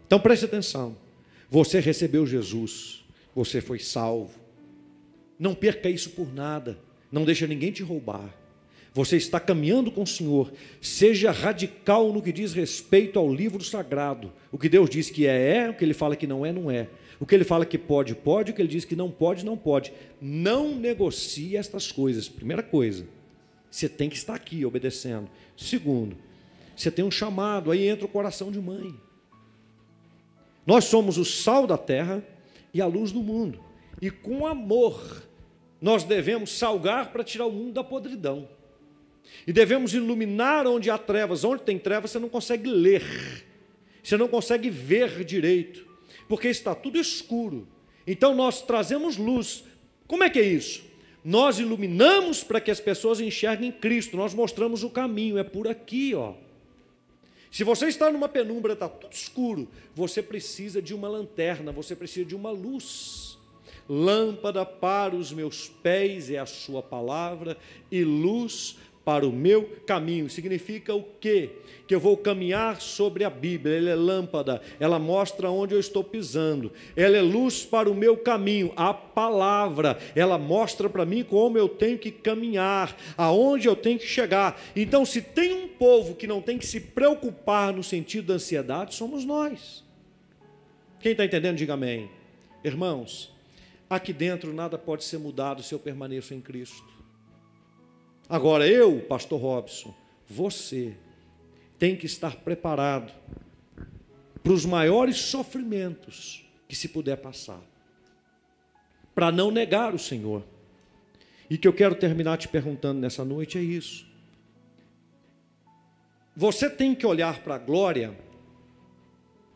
[0.08, 0.98] Então preste atenção.
[1.50, 3.02] Você recebeu Jesus
[3.36, 4.40] você foi salvo.
[5.40, 6.78] Não perca isso por nada.
[7.12, 8.34] Não deixa ninguém te roubar.
[8.94, 10.52] Você está caminhando com o Senhor.
[10.82, 14.34] Seja radical no que diz respeito ao livro sagrado.
[14.52, 15.70] O que Deus diz que é, é.
[15.70, 16.90] O que Ele fala que não é, não é.
[17.18, 18.52] O que Ele fala que pode, pode.
[18.52, 19.94] O que Ele diz que não pode, não pode.
[20.20, 22.28] Não negocie estas coisas.
[22.28, 23.08] Primeira coisa,
[23.70, 25.30] você tem que estar aqui obedecendo.
[25.56, 26.18] Segundo,
[26.76, 27.72] você tem um chamado.
[27.72, 28.94] Aí entra o coração de mãe.
[30.68, 32.22] Nós somos o sal da terra
[32.74, 33.58] e a luz do mundo.
[34.02, 35.24] E com amor,
[35.80, 38.50] nós devemos salgar para tirar o mundo da podridão.
[39.46, 41.44] E devemos iluminar onde há trevas.
[41.44, 43.04] Onde tem trevas, você não consegue ler,
[44.04, 45.86] você não consegue ver direito,
[46.28, 47.68] porque está tudo escuro.
[48.06, 49.64] Então nós trazemos luz.
[50.08, 50.84] Como é que é isso?
[51.24, 56.16] Nós iluminamos para que as pessoas enxerguem Cristo, nós mostramos o caminho, é por aqui,
[56.16, 56.34] ó.
[57.52, 62.26] Se você está numa penumbra, está tudo escuro, você precisa de uma lanterna, você precisa
[62.26, 63.38] de uma luz.
[63.90, 67.58] Lâmpada para os meus pés é a sua palavra,
[67.92, 70.30] e luz para o meu caminho.
[70.30, 71.50] Significa o quê?
[71.88, 73.78] Que eu vou caminhar sobre a Bíblia.
[73.78, 76.72] Ela é lâmpada, ela mostra onde eu estou pisando.
[76.96, 78.72] Ela é luz para o meu caminho.
[78.76, 84.08] A palavra, ela mostra para mim como eu tenho que caminhar, aonde eu tenho que
[84.08, 84.62] chegar.
[84.76, 88.96] Então, se tem um povo que não tem que se preocupar no sentido da ansiedade,
[88.96, 89.84] somos nós.
[91.00, 92.10] Quem está entendendo, diga amém.
[92.64, 93.34] Irmãos,
[93.90, 96.91] aqui dentro nada pode ser mudado se eu permaneço em Cristo.
[98.32, 99.94] Agora, eu, pastor Robson,
[100.26, 100.96] você
[101.78, 103.12] tem que estar preparado
[104.42, 107.60] para os maiores sofrimentos que se puder passar,
[109.14, 110.46] para não negar o Senhor.
[111.50, 114.08] E que eu quero terminar te perguntando nessa noite é isso.
[116.34, 118.18] Você tem que olhar para a glória,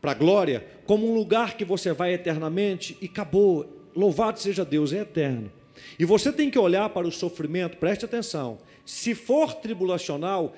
[0.02, 3.88] para a glória, como um lugar que você vai eternamente e acabou.
[3.96, 5.50] Louvado seja Deus, é eterno.
[5.98, 8.58] E você tem que olhar para o sofrimento, preste atenção.
[8.84, 10.54] Se for tribulacional,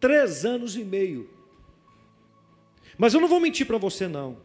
[0.00, 1.28] três anos e meio.
[2.98, 4.36] Mas eu não vou mentir para você, não.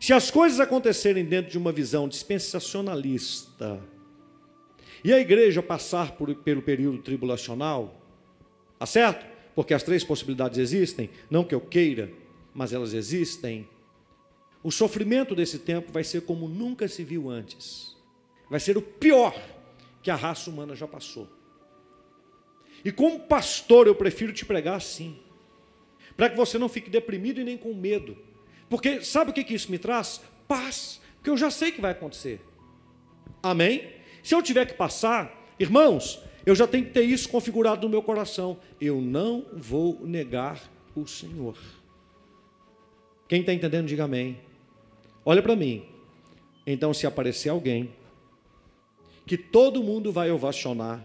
[0.00, 3.80] Se as coisas acontecerem dentro de uma visão dispensacionalista
[5.04, 8.00] e a igreja passar por, pelo período tribulacional,
[8.78, 9.26] tá certo?
[9.54, 12.10] Porque as três possibilidades existem, não que eu queira,
[12.54, 13.68] mas elas existem.
[14.62, 17.91] O sofrimento desse tempo vai ser como nunca se viu antes
[18.52, 19.34] vai ser o pior
[20.02, 21.26] que a raça humana já passou.
[22.84, 25.16] E como pastor, eu prefiro te pregar assim,
[26.18, 28.14] para que você não fique deprimido e nem com medo,
[28.68, 30.20] porque sabe o que, isso me traz?
[30.46, 32.42] Paz, porque eu já sei que vai acontecer.
[33.42, 33.90] Amém?
[34.22, 38.02] Se eu tiver que passar, irmãos, eu já tenho que ter isso configurado no meu
[38.02, 38.58] coração.
[38.78, 40.60] Eu não vou negar
[40.94, 41.56] o Senhor.
[43.26, 44.38] Quem está entendendo, diga amém.
[45.24, 45.86] Olha para mim.
[46.66, 47.94] Então, se aparecer alguém
[49.26, 51.02] que todo mundo vai ovacionar,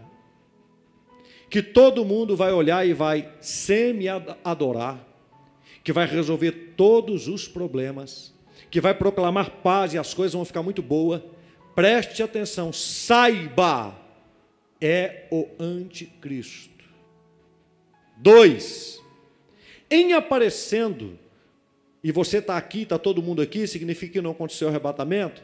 [1.48, 5.04] que todo mundo vai olhar e vai semi-adorar,
[5.82, 8.34] que vai resolver todos os problemas,
[8.70, 11.22] que vai proclamar paz e as coisas vão ficar muito boas.
[11.74, 13.96] Preste atenção, saiba,
[14.80, 16.84] é o anticristo.
[18.16, 19.00] Dois,
[19.90, 21.18] em aparecendo,
[22.02, 25.42] e você está aqui, está todo mundo aqui, significa que não aconteceu o arrebatamento?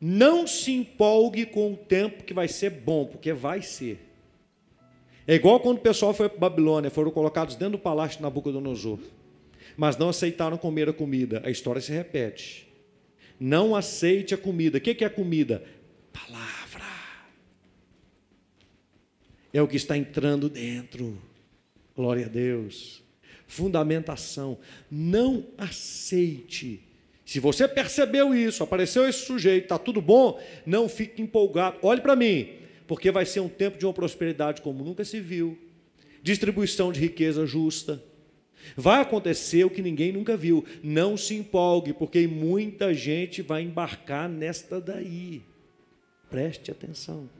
[0.00, 3.98] Não se empolgue com o tempo que vai ser bom, porque vai ser.
[5.26, 9.00] É igual quando o pessoal foi para Babilônia, foram colocados dentro do palácio de Nabucodonosor,
[9.76, 11.42] mas não aceitaram comer a comida.
[11.44, 12.68] A história se repete.
[13.38, 14.78] Não aceite a comida.
[14.78, 15.64] O que é comida?
[16.12, 16.84] Palavra.
[19.52, 21.20] É o que está entrando dentro.
[21.94, 23.02] Glória a Deus.
[23.46, 24.58] Fundamentação.
[24.90, 26.85] Não aceite
[27.26, 31.76] se você percebeu isso, apareceu esse sujeito, está tudo bom, não fique empolgado.
[31.82, 32.48] Olhe para mim,
[32.86, 35.58] porque vai ser um tempo de uma prosperidade como nunca se viu
[36.26, 38.02] distribuição de riqueza justa.
[38.76, 40.64] Vai acontecer o que ninguém nunca viu.
[40.82, 45.42] Não se empolgue, porque muita gente vai embarcar nesta daí.
[46.28, 47.30] Preste atenção.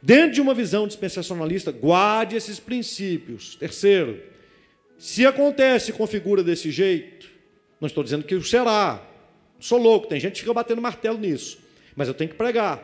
[0.00, 3.54] Dentro de uma visão dispensacionalista, guarde esses princípios.
[3.56, 4.22] Terceiro,
[4.96, 7.30] se acontece e configura desse jeito,
[7.82, 9.04] não estou dizendo que o será.
[9.58, 11.58] Sou louco, tem gente que fica batendo martelo nisso.
[11.96, 12.80] Mas eu tenho que pregar.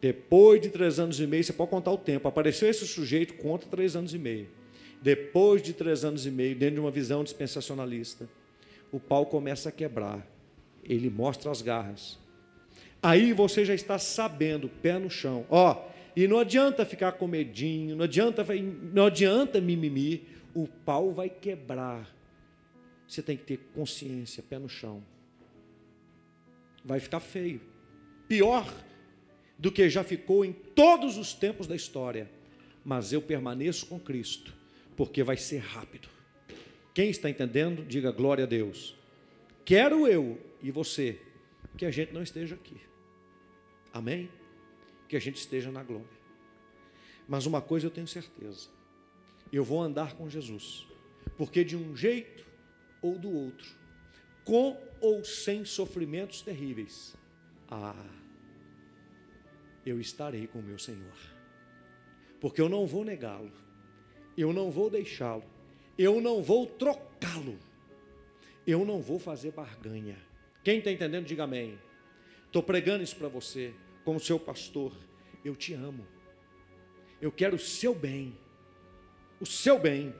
[0.00, 2.28] Depois de três anos e meio, você pode contar o tempo.
[2.28, 4.46] Apareceu esse sujeito, conta três anos e meio.
[5.02, 8.28] Depois de três anos e meio, dentro de uma visão dispensacionalista,
[8.92, 10.24] o pau começa a quebrar.
[10.84, 12.16] Ele mostra as garras.
[13.02, 15.46] Aí você já está sabendo, pé no chão.
[15.50, 18.46] Ó, e não adianta ficar com medinho, não adianta,
[18.92, 20.22] não adianta mimimi.
[20.54, 22.13] O pau vai quebrar
[23.06, 25.02] você tem que ter consciência, pé no chão.
[26.84, 27.60] Vai ficar feio.
[28.28, 28.72] Pior,
[29.58, 32.30] do que já ficou em todos os tempos da história.
[32.84, 34.54] Mas eu permaneço com Cristo,
[34.96, 36.08] porque vai ser rápido.
[36.92, 38.94] Quem está entendendo, diga glória a Deus.
[39.64, 41.20] Quero eu e você
[41.76, 42.76] que a gente não esteja aqui.
[43.92, 44.28] Amém?
[45.08, 46.06] Que a gente esteja na glória.
[47.26, 48.68] Mas uma coisa eu tenho certeza:
[49.52, 50.86] eu vou andar com Jesus,
[51.36, 52.44] porque de um jeito
[53.04, 53.68] ou do outro,
[54.46, 57.14] com ou sem sofrimentos terríveis,
[57.70, 57.94] ah,
[59.84, 61.14] eu estarei com o meu Senhor,
[62.40, 63.52] porque eu não vou negá-lo,
[64.38, 65.44] eu não vou deixá-lo,
[65.98, 67.58] eu não vou trocá-lo,
[68.66, 70.16] eu não vou fazer barganha.
[70.62, 71.78] Quem está entendendo, diga amém.
[72.46, 74.92] Estou pregando isso para você, como seu pastor.
[75.44, 76.06] Eu te amo.
[77.20, 78.34] Eu quero o seu bem.
[79.38, 80.14] O seu bem.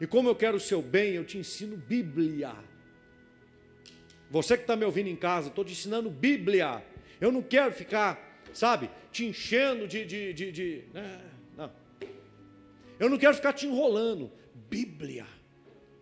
[0.00, 2.54] E como eu quero o seu bem, eu te ensino Bíblia.
[4.30, 6.84] Você que está me ouvindo em casa, estou te ensinando Bíblia.
[7.20, 10.04] Eu não quero ficar, sabe, te enchendo de.
[10.04, 11.20] de, de, de né?
[11.56, 11.70] Não.
[12.98, 14.30] Eu não quero ficar te enrolando.
[14.68, 15.26] Bíblia.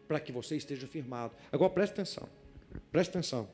[0.09, 1.35] Para que você esteja firmado.
[1.53, 2.29] Agora preste atenção.
[2.91, 3.49] Preste atenção.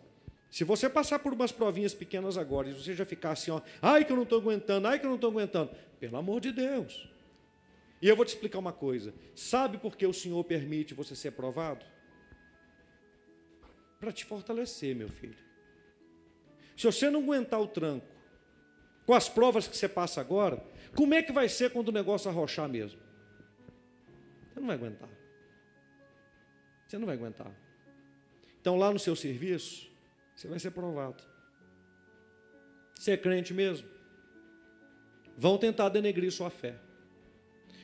[0.51, 4.05] Se você passar por umas provinhas pequenas agora e você já ficar assim, ó, ai
[4.05, 5.71] que eu não estou aguentando, ai que eu não estou aguentando,
[6.01, 7.09] pelo amor de Deus.
[8.01, 9.15] E eu vou te explicar uma coisa.
[9.35, 11.85] Sabe por que o Senhor permite você ser provado?
[13.99, 15.37] Para te fortalecer, meu filho.
[16.77, 18.07] Se você não aguentar o tranco,
[19.05, 22.31] com as provas que você passa agora, como é que vai ser quando o negócio
[22.31, 22.99] arrochar mesmo?
[24.49, 25.09] Você não vai aguentar.
[26.87, 27.53] Você não vai aguentar.
[28.61, 29.91] Então, lá no seu serviço,
[30.35, 31.23] você vai ser provado.
[32.95, 33.89] Você é crente mesmo?
[35.37, 36.79] Vão tentar denegrir sua fé.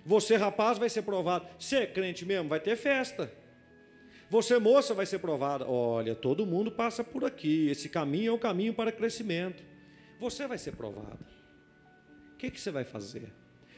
[0.06, 1.48] Você, rapaz, vai ser provado.
[1.58, 2.48] Você é crente mesmo?
[2.48, 3.28] Vai ter festa.
[4.30, 5.66] Você, moça, vai ser provada.
[5.66, 7.68] Olha, todo mundo passa por aqui.
[7.68, 9.64] Esse caminho é o caminho para crescimento.
[10.20, 11.18] Você vai ser provado.
[12.34, 13.32] O que, que você vai fazer?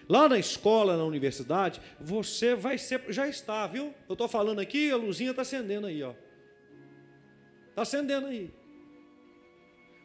[0.06, 3.02] Lá na escola, na universidade, você vai ser.
[3.08, 3.94] Já está, viu?
[4.06, 6.12] Eu estou falando aqui, a luzinha está acendendo aí, ó.
[7.70, 8.52] Está acendendo aí.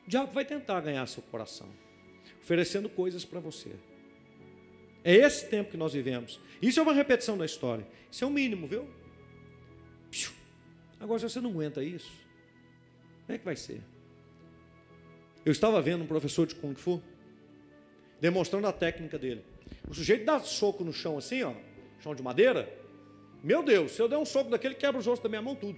[0.06, 1.70] O diabo vai tentar ganhar seu coração,
[2.42, 3.76] oferecendo coisas para você.
[5.04, 6.40] É esse tempo que nós vivemos.
[6.62, 7.86] Isso é uma repetição da história.
[8.10, 8.88] Isso é o mínimo, viu?
[11.00, 12.12] Agora, se você não aguenta isso,
[13.26, 13.82] como é que vai ser?
[15.46, 17.02] Eu estava vendo um professor de Kung Fu
[18.22, 19.44] demonstrando a técnica dele.
[19.90, 21.54] O sujeito dá soco no chão assim, ó,
[22.00, 22.74] chão de madeira.
[23.44, 25.78] Meu Deus, se eu der um soco daquele, quebra os ossos da minha mão tudo.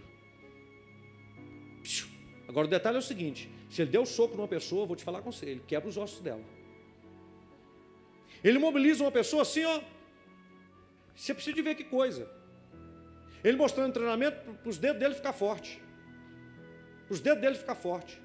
[2.47, 5.03] Agora o detalhe é o seguinte: se ele deu um soco numa pessoa, vou te
[5.03, 6.43] falar com você, ele quebra os ossos dela.
[8.45, 9.81] Ele mobiliza uma pessoa assim, ó.
[11.15, 12.29] Você precisa de ver que coisa.
[13.43, 15.81] Ele mostrando treinamento para os dedos dele ficar forte.
[17.07, 18.21] Para os dedos dele ficar forte.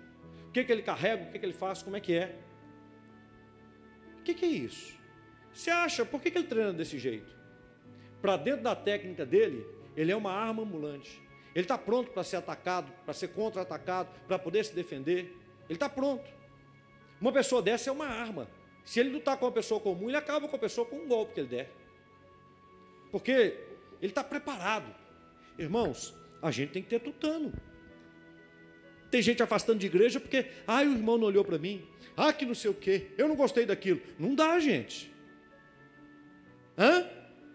[0.49, 2.39] O que, que ele carrega, o que, que ele faz, como é que é.
[4.19, 4.95] O que, que é isso?
[5.55, 7.35] Você acha, por que, que ele treina desse jeito?
[8.21, 9.67] Para dentro da técnica dele,
[9.97, 11.19] ele é uma arma ambulante.
[11.55, 15.35] Ele está pronto para ser atacado, para ser contra-atacado, para poder se defender.
[15.65, 16.31] Ele está pronto.
[17.19, 18.60] Uma pessoa dessa é uma arma.
[18.85, 21.35] Se ele lutar com uma pessoa comum, ele acaba com a pessoa com um golpe
[21.35, 21.73] que ele der.
[23.11, 23.59] Porque
[24.01, 24.95] ele está preparado.
[25.59, 27.53] Irmãos, a gente tem que ter tutano.
[29.11, 31.87] Tem gente afastando de igreja porque, ah, o irmão não olhou para mim.
[32.17, 33.09] Ah, que não sei o quê.
[33.19, 34.01] Eu não gostei daquilo.
[34.19, 35.13] Não dá, gente.
[36.79, 37.09] Hã?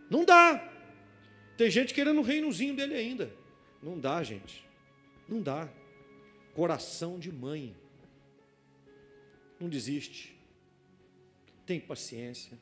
[0.09, 0.71] Não dá.
[1.57, 3.31] Tem gente querendo o reinozinho dele ainda.
[3.81, 4.65] Não dá, gente.
[5.27, 5.69] Não dá.
[6.53, 7.75] Coração de mãe.
[9.59, 10.34] Não desiste.
[11.65, 12.57] Tem paciência.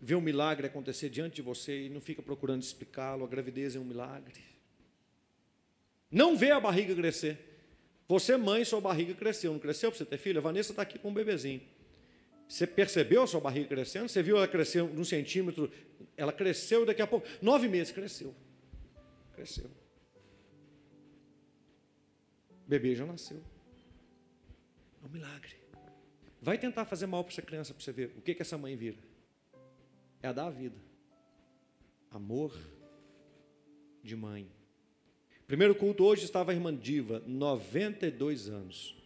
[0.00, 3.24] Vê um milagre acontecer diante de você e não fica procurando explicá-lo.
[3.24, 4.40] A gravidez é um milagre.
[6.10, 7.38] Não vê a barriga crescer.
[8.08, 9.52] Você, mãe, sua barriga cresceu.
[9.52, 10.38] Não cresceu para você ter filho?
[10.38, 11.60] A Vanessa está aqui com um bebezinho.
[12.48, 14.08] Você percebeu a sua barriga crescendo?
[14.08, 15.70] Você viu ela crescer um centímetro?
[16.16, 17.26] Ela cresceu daqui a pouco.
[17.42, 18.34] Nove meses cresceu.
[19.34, 19.66] Cresceu.
[22.64, 23.42] O bebê já nasceu.
[25.02, 25.65] É um milagre.
[26.46, 28.76] Vai tentar fazer mal para essa criança para você ver o que, que essa mãe
[28.76, 28.98] vira.
[30.22, 30.76] É a dar a vida.
[32.08, 32.56] Amor
[34.00, 34.46] de mãe.
[35.48, 38.96] Primeiro culto hoje estava a irmã Diva, 92 anos.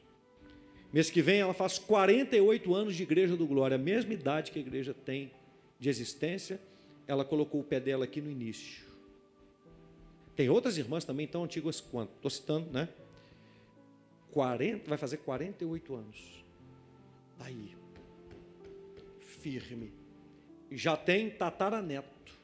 [0.93, 4.59] Mês que vem ela faz 48 anos de Igreja do Glória, a mesma idade que
[4.59, 5.33] a igreja tem
[5.79, 6.61] de existência.
[7.07, 8.85] Ela colocou o pé dela aqui no início.
[10.37, 12.13] Tem outras irmãs também tão antigas quanto.
[12.17, 12.87] Estou citando, né?
[14.31, 16.40] 40, vai fazer 48 anos.
[17.41, 17.75] Está aí.
[19.19, 19.93] Firme.
[20.71, 22.39] Já tem tataraneto.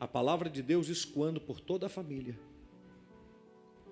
[0.00, 2.38] A palavra de Deus escoando por toda a família.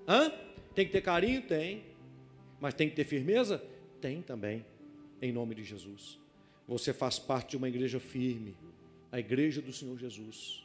[0.06, 0.30] Hã?
[0.74, 1.42] Tem que ter carinho?
[1.42, 1.84] Tem.
[2.60, 3.64] Mas tem que ter firmeza?
[4.00, 4.64] Tem também.
[5.22, 6.18] em nome de Jesus.
[6.66, 8.56] Você faz parte de uma igreja firme,
[9.10, 10.64] a igreja do Senhor Jesus.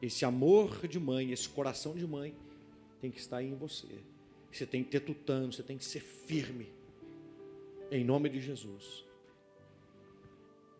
[0.00, 2.34] Esse amor de mãe, esse coração de mãe,
[3.00, 3.86] tem que estar aí em você.
[4.50, 6.68] Você tem que ter tutano, você tem que ser firme,
[7.92, 9.04] em nome de Jesus.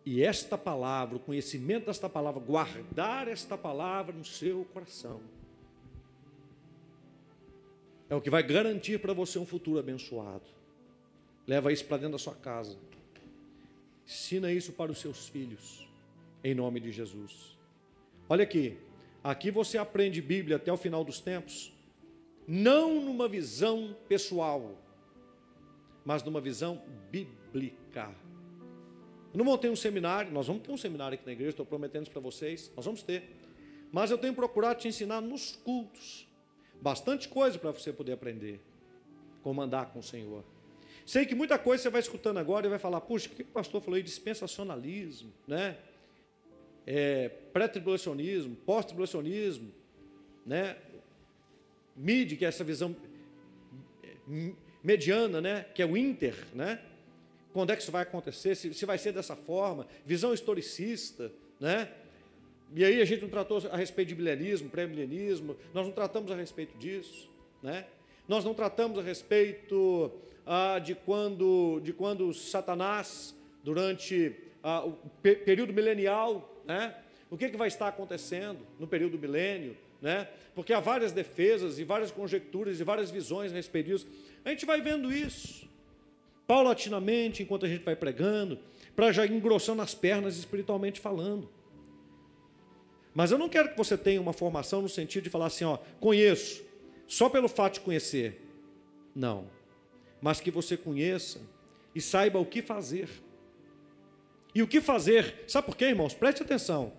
[0.05, 5.21] E esta palavra, o conhecimento desta palavra, guardar esta palavra no seu coração,
[8.09, 10.43] é o que vai garantir para você um futuro abençoado.
[11.47, 12.77] Leva isso para dentro da sua casa.
[14.05, 15.87] Ensina isso para os seus filhos,
[16.43, 17.57] em nome de Jesus.
[18.27, 18.77] Olha aqui,
[19.23, 21.73] aqui você aprende Bíblia até o final dos tempos,
[22.45, 24.82] não numa visão pessoal,
[26.05, 28.13] mas numa visão bíblica.
[29.33, 32.03] Eu não montei um seminário, nós vamos ter um seminário aqui na igreja, estou prometendo
[32.03, 33.31] isso para vocês, nós vamos ter.
[33.91, 36.27] Mas eu tenho procurado te ensinar nos cultos.
[36.81, 38.59] Bastante coisa para você poder aprender.
[39.41, 40.43] Como andar com o Senhor.
[41.05, 43.45] Sei que muita coisa você vai escutando agora e vai falar, puxa, o que o
[43.45, 44.03] pastor falou aí?
[44.03, 45.77] Dispensacionalismo, né?
[46.85, 49.71] É, Pré-tribulacionismo, pós-tribulacionismo,
[50.45, 50.77] né?
[51.95, 52.95] Mid, que é essa visão
[54.01, 54.53] é,
[54.83, 55.65] mediana, né?
[55.73, 56.79] Que é o inter, né?
[57.53, 58.55] Quando é que isso vai acontecer?
[58.55, 59.87] Se, se vai ser dessa forma?
[60.05, 61.89] Visão historicista, né?
[62.75, 66.35] E aí a gente não tratou a respeito de milenismo, pré-milenismo, nós não tratamos a
[66.35, 67.29] respeito disso,
[67.61, 67.85] né?
[68.27, 70.11] Nós não tratamos a respeito
[70.45, 76.95] ah, de, quando, de quando Satanás, durante ah, o período milenial, né?
[77.29, 80.27] O que, que vai estar acontecendo no período milênio, né?
[80.53, 84.07] Porque há várias defesas e várias conjecturas e várias visões respeito disso.
[84.43, 85.65] A gente vai vendo isso,
[86.45, 88.59] paulatinamente, enquanto a gente vai pregando,
[88.97, 91.49] para já engrossando as pernas espiritualmente falando.
[93.15, 95.77] Mas eu não quero que você tenha uma formação no sentido de falar assim, ó,
[96.01, 96.61] conheço,
[97.07, 98.41] só pelo fato de conhecer.
[99.15, 99.47] Não.
[100.21, 101.39] Mas que você conheça
[101.95, 103.07] e saiba o que fazer.
[104.53, 105.45] E o que fazer?
[105.47, 106.13] Sabe por quê, irmãos?
[106.13, 106.91] Preste atenção.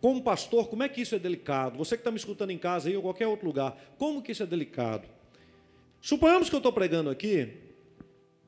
[0.00, 1.78] Como pastor, como é que isso é delicado?
[1.78, 4.42] Você que está me escutando em casa aí ou qualquer outro lugar, como que isso
[4.42, 5.08] é delicado?
[6.00, 7.54] Suponhamos que eu estou pregando aqui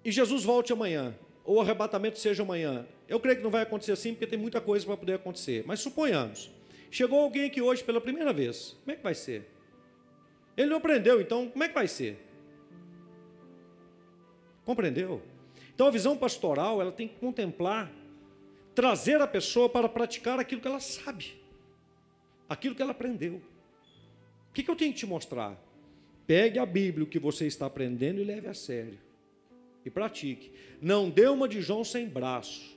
[0.04, 2.86] e Jesus volte amanhã, ou o arrebatamento seja amanhã.
[3.08, 5.64] Eu creio que não vai acontecer assim, porque tem muita coisa para poder acontecer.
[5.66, 6.50] Mas suponhamos.
[6.90, 8.76] Chegou alguém aqui hoje pela primeira vez.
[8.84, 9.48] Como é que vai ser?
[10.56, 12.18] Ele não aprendeu, então como é que vai ser?
[14.64, 15.22] Compreendeu?
[15.74, 17.90] Então a visão pastoral, ela tem que contemplar,
[18.74, 21.37] trazer a pessoa para praticar aquilo que ela sabe,
[22.48, 23.34] aquilo que ela aprendeu.
[24.50, 25.56] O que, que eu tenho que te mostrar?
[26.26, 28.98] Pegue a Bíblia, o que você está aprendendo, e leve a sério.
[29.84, 30.52] E pratique.
[30.80, 32.76] Não dê uma de João sem braço.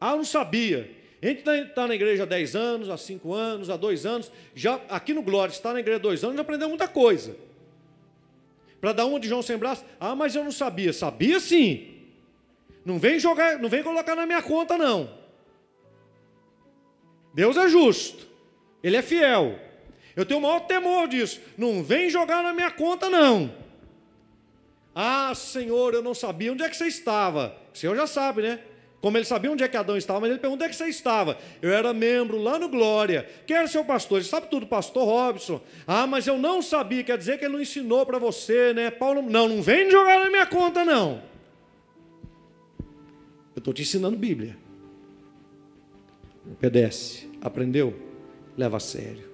[0.00, 0.90] Ah, não sabia.
[1.22, 4.30] A gente está tá na igreja há 10 anos, há 5 anos, há 2 anos.
[4.54, 7.36] Já aqui no Glória, está na igreja há 2 anos, já aprendeu muita coisa.
[8.80, 10.92] Para dar uma de João sem braço, ah, mas eu não sabia.
[10.92, 11.92] Sabia sim.
[12.84, 15.08] Não vem jogar, não vem colocar na minha conta, não.
[17.32, 18.21] Deus é justo.
[18.82, 19.58] Ele é fiel.
[20.14, 21.40] Eu tenho o maior temor disso.
[21.56, 23.54] Não vem jogar na minha conta, não.
[24.94, 27.56] Ah, Senhor, eu não sabia onde é que você estava.
[27.72, 28.60] O Senhor já sabe, né?
[29.00, 30.88] Como ele sabia onde é que Adão estava, mas ele perguntou onde é que você
[30.88, 31.36] estava.
[31.60, 33.28] Eu era membro lá no Glória.
[33.46, 34.18] Quem era seu pastor?
[34.18, 35.60] Ele sabe tudo, pastor Robson.
[35.86, 38.92] Ah, mas eu não sabia, quer dizer que ele não ensinou para você, né?
[38.92, 41.20] Paulo, não, não vem jogar na minha conta, não.
[43.56, 44.56] Eu estou te ensinando Bíblia.
[46.46, 47.28] Obedece.
[47.40, 48.11] Aprendeu?
[48.56, 49.30] Leva a sério.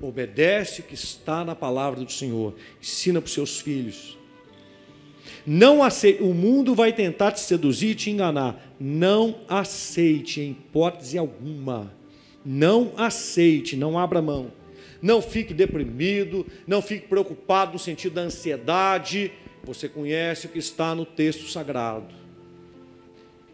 [0.00, 2.54] Obedece o que está na palavra do Senhor.
[2.80, 4.18] Ensina para os seus filhos.
[5.46, 8.74] Não aceite, o mundo vai tentar te seduzir e te enganar.
[8.78, 11.92] Não aceite em hipótese alguma.
[12.44, 14.52] Não aceite, não abra mão.
[15.02, 19.32] Não fique deprimido, não fique preocupado no sentido da ansiedade.
[19.64, 22.19] Você conhece o que está no texto sagrado.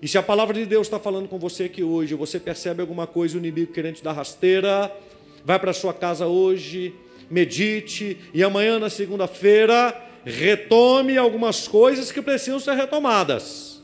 [0.01, 3.07] E se a palavra de Deus está falando com você aqui hoje, você percebe alguma
[3.07, 4.94] coisa, o inimigo querendo te dar rasteira,
[5.44, 6.94] vai para sua casa hoje,
[7.30, 9.94] medite, e amanhã, na segunda-feira,
[10.24, 13.82] retome algumas coisas que precisam ser retomadas.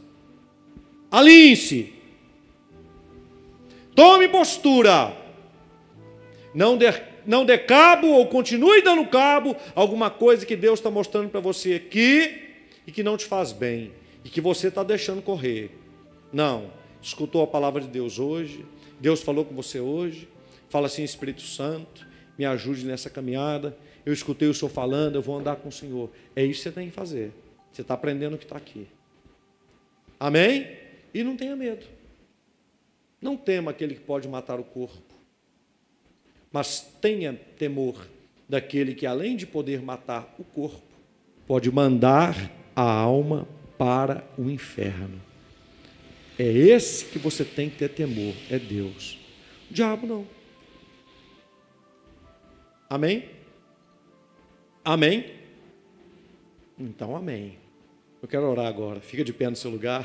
[1.11, 1.93] Alinhe-se.
[3.95, 5.17] Tome postura.
[6.55, 6.93] Não dê,
[7.27, 11.75] não dê cabo ou continue dando cabo alguma coisa que Deus está mostrando para você
[11.75, 12.41] aqui
[12.87, 13.93] e que não te faz bem
[14.25, 15.82] e que você está deixando correr.
[16.33, 16.71] Não.
[17.01, 18.65] Escutou a palavra de Deus hoje,
[19.01, 20.29] Deus falou com você hoje,
[20.69, 22.07] fala assim, Espírito Santo,
[22.39, 26.11] me ajude nessa caminhada eu escutei o Senhor falando, eu vou andar com o Senhor.
[26.35, 27.33] É isso que você tem que fazer.
[27.73, 28.87] Você está aprendendo o que está aqui.
[30.19, 30.77] Amém?
[31.15, 31.87] E não tenha medo.
[33.21, 35.15] Não tema aquele que pode matar o corpo.
[36.51, 38.07] Mas tenha temor
[38.49, 40.83] daquele que, além de poder matar o corpo,
[41.47, 43.47] pode mandar a alma
[43.79, 45.21] para o inferno.
[46.43, 49.17] É esse que você tem que ter temor, é Deus.
[49.71, 50.27] O diabo não.
[52.91, 53.31] Amém?
[54.85, 55.37] Amém?
[56.77, 57.61] Então, amém.
[58.21, 59.01] Eu quero orar agora.
[59.01, 60.05] Fica de pé no seu lugar.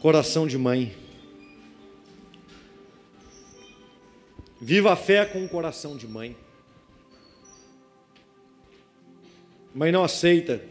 [0.00, 0.94] Coração de mãe.
[4.60, 6.36] Viva a fé com o coração de mãe.
[9.74, 10.62] Mãe não aceita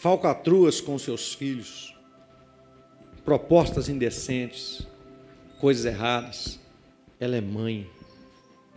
[0.00, 1.94] falcatruas com seus filhos,
[3.22, 4.86] propostas indecentes,
[5.60, 6.58] coisas erradas.
[7.20, 7.86] Ela é mãe,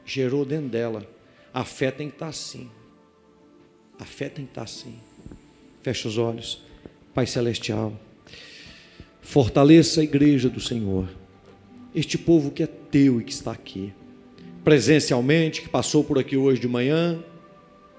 [0.06, 1.08] gerou dentro dela.
[1.54, 2.70] A fé tem que estar assim.
[3.98, 5.00] A fé tem que estar assim.
[5.82, 6.62] Fecha os olhos.
[7.14, 7.98] Pai Celestial,
[9.22, 11.08] fortaleça a igreja do Senhor,
[11.96, 13.94] este povo que é teu e que está aqui,
[14.62, 17.24] presencialmente, que passou por aqui hoje de manhã,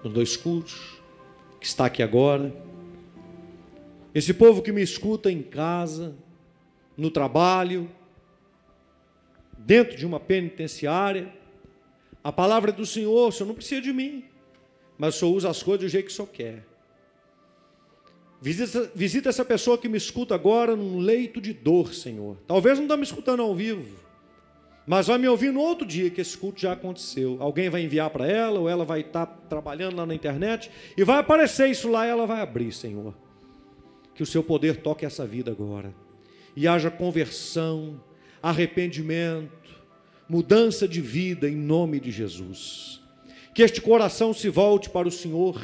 [0.02, 0.98] nos dois cultos,
[1.60, 2.52] que está aqui agora,
[4.14, 6.14] esse povo que me escuta em casa,
[6.96, 7.90] no trabalho,
[9.58, 11.32] dentro de uma penitenciária,
[12.22, 14.24] a palavra do Senhor, o Senhor não precisa de mim,
[14.96, 16.64] mas o Senhor usa as coisas do jeito que o Senhor quer.
[18.40, 22.36] Visita, visita essa pessoa que me escuta agora num leito de dor, Senhor.
[22.46, 23.96] Talvez não está me escutando ao vivo,
[24.86, 27.38] mas vai me ouvir no outro dia que esse culto já aconteceu.
[27.40, 31.02] Alguém vai enviar para ela, ou ela vai estar tá trabalhando lá na internet, e
[31.02, 33.14] vai aparecer isso lá e ela vai abrir, Senhor.
[34.14, 35.94] Que o seu poder toque essa vida agora.
[36.56, 38.00] E haja conversão,
[38.42, 39.50] arrependimento,
[40.28, 43.00] mudança de vida em nome de Jesus.
[43.54, 45.60] Que este coração se volte para o Senhor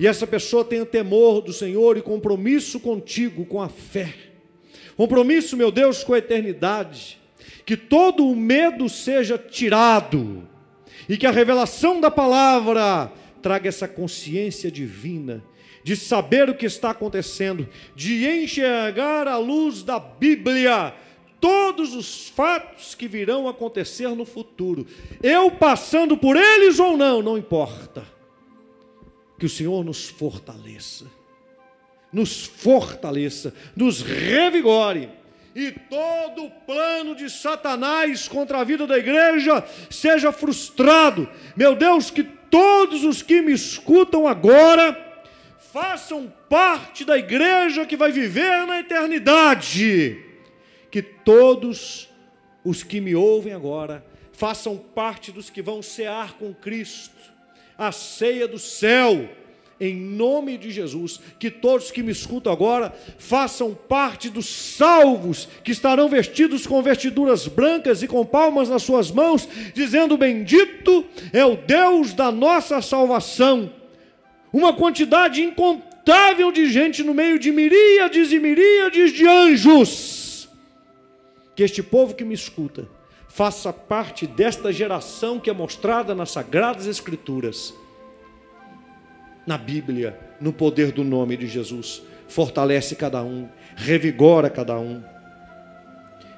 [0.00, 4.14] e essa pessoa tenha temor do Senhor e compromisso contigo, com a fé.
[4.96, 7.20] Compromisso, meu Deus, com a eternidade.
[7.66, 10.48] Que todo o medo seja tirado
[11.06, 15.44] e que a revelação da palavra traga essa consciência divina
[15.82, 20.94] de saber o que está acontecendo, de enxergar a luz da Bíblia
[21.40, 24.86] todos os fatos que virão acontecer no futuro.
[25.22, 28.04] Eu passando por eles ou não, não importa
[29.38, 31.06] que o Senhor nos fortaleça,
[32.12, 35.08] nos fortaleça, nos revigore,
[35.54, 41.28] e todo o plano de Satanás contra a vida da igreja seja frustrado.
[41.56, 45.09] Meu Deus, que todos os que me escutam agora
[45.72, 50.18] façam parte da igreja que vai viver na eternidade.
[50.90, 52.08] Que todos
[52.64, 57.30] os que me ouvem agora façam parte dos que vão cear com Cristo
[57.78, 59.26] a ceia do céu,
[59.80, 61.18] em nome de Jesus.
[61.38, 67.46] Que todos que me escutam agora façam parte dos salvos, que estarão vestidos com vestiduras
[67.46, 73.79] brancas e com palmas nas suas mãos, dizendo: Bendito é o Deus da nossa salvação.
[74.52, 80.48] Uma quantidade incontável de gente no meio de miríades e miríades de anjos.
[81.54, 82.88] Que este povo que me escuta
[83.28, 87.72] faça parte desta geração que é mostrada nas Sagradas Escrituras,
[89.46, 92.02] na Bíblia, no poder do nome de Jesus.
[92.26, 95.02] Fortalece cada um, revigora cada um,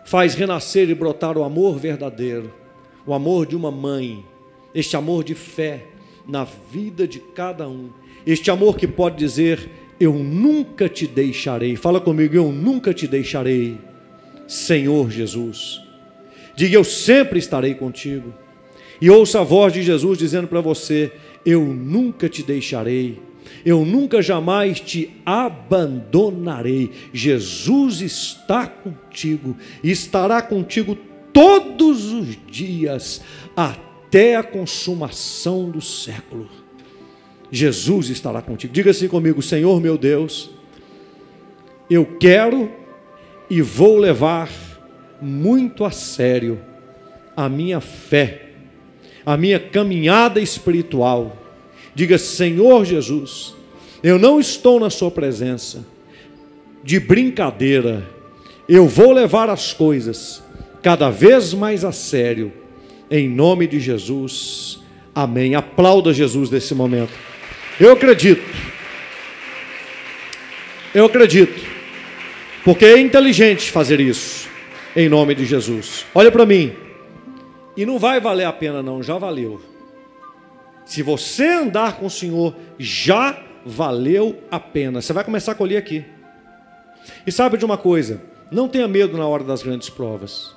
[0.05, 2.53] faz renascer e brotar o amor verdadeiro,
[3.07, 4.25] o amor de uma mãe,
[4.75, 5.87] este amor de fé
[6.27, 7.91] na vida de cada um,
[8.27, 9.69] este amor que pode dizer:
[9.99, 11.77] Eu nunca te deixarei.
[11.77, 13.79] Fala comigo, eu nunca te deixarei,
[14.47, 15.81] Senhor Jesus.
[16.57, 18.33] Diga: Eu sempre estarei contigo.
[19.01, 21.13] E ouça a voz de Jesus dizendo para você:
[21.45, 23.19] Eu nunca te deixarei.
[23.65, 26.91] Eu nunca jamais te abandonarei.
[27.13, 30.97] Jesus está contigo, estará contigo
[31.33, 33.23] todos os dias,
[33.57, 36.62] até a consumação do século.
[37.53, 38.73] Jesus estará contigo.
[38.73, 40.51] Diga assim comigo: Senhor meu Deus,
[41.91, 42.73] eu quero
[43.51, 44.51] e vou levar
[45.21, 46.59] muito a sério
[47.37, 48.51] a minha fé,
[49.25, 51.37] a minha caminhada espiritual.
[51.95, 53.55] Diga, Senhor Jesus,
[54.03, 55.85] eu não estou na Sua presença
[56.83, 58.09] de brincadeira,
[58.67, 60.43] eu vou levar as coisas
[60.83, 62.51] cada vez mais a sério,
[63.11, 64.81] em nome de Jesus.
[65.15, 65.55] Amém.
[65.55, 67.13] Aplauda Jesus nesse momento.
[67.81, 68.43] Eu acredito.
[70.95, 71.73] Eu acredito.
[72.65, 74.49] Porque é inteligente fazer isso
[74.95, 76.07] em nome de Jesus.
[76.15, 76.75] Olha para mim.
[77.77, 79.61] E não vai valer a pena, não, já valeu.
[80.85, 85.01] Se você andar com o Senhor, já valeu a pena.
[85.01, 86.05] Você vai começar a colher aqui.
[87.27, 88.21] E sabe de uma coisa?
[88.51, 90.55] Não tenha medo na hora das grandes provas.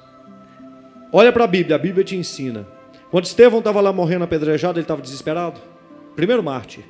[1.12, 2.68] Olha para a Bíblia, a Bíblia te ensina.
[3.10, 5.62] Quando Estevão estava lá morrendo apedrejado, ele estava desesperado?
[6.16, 6.84] Primeiro Marte.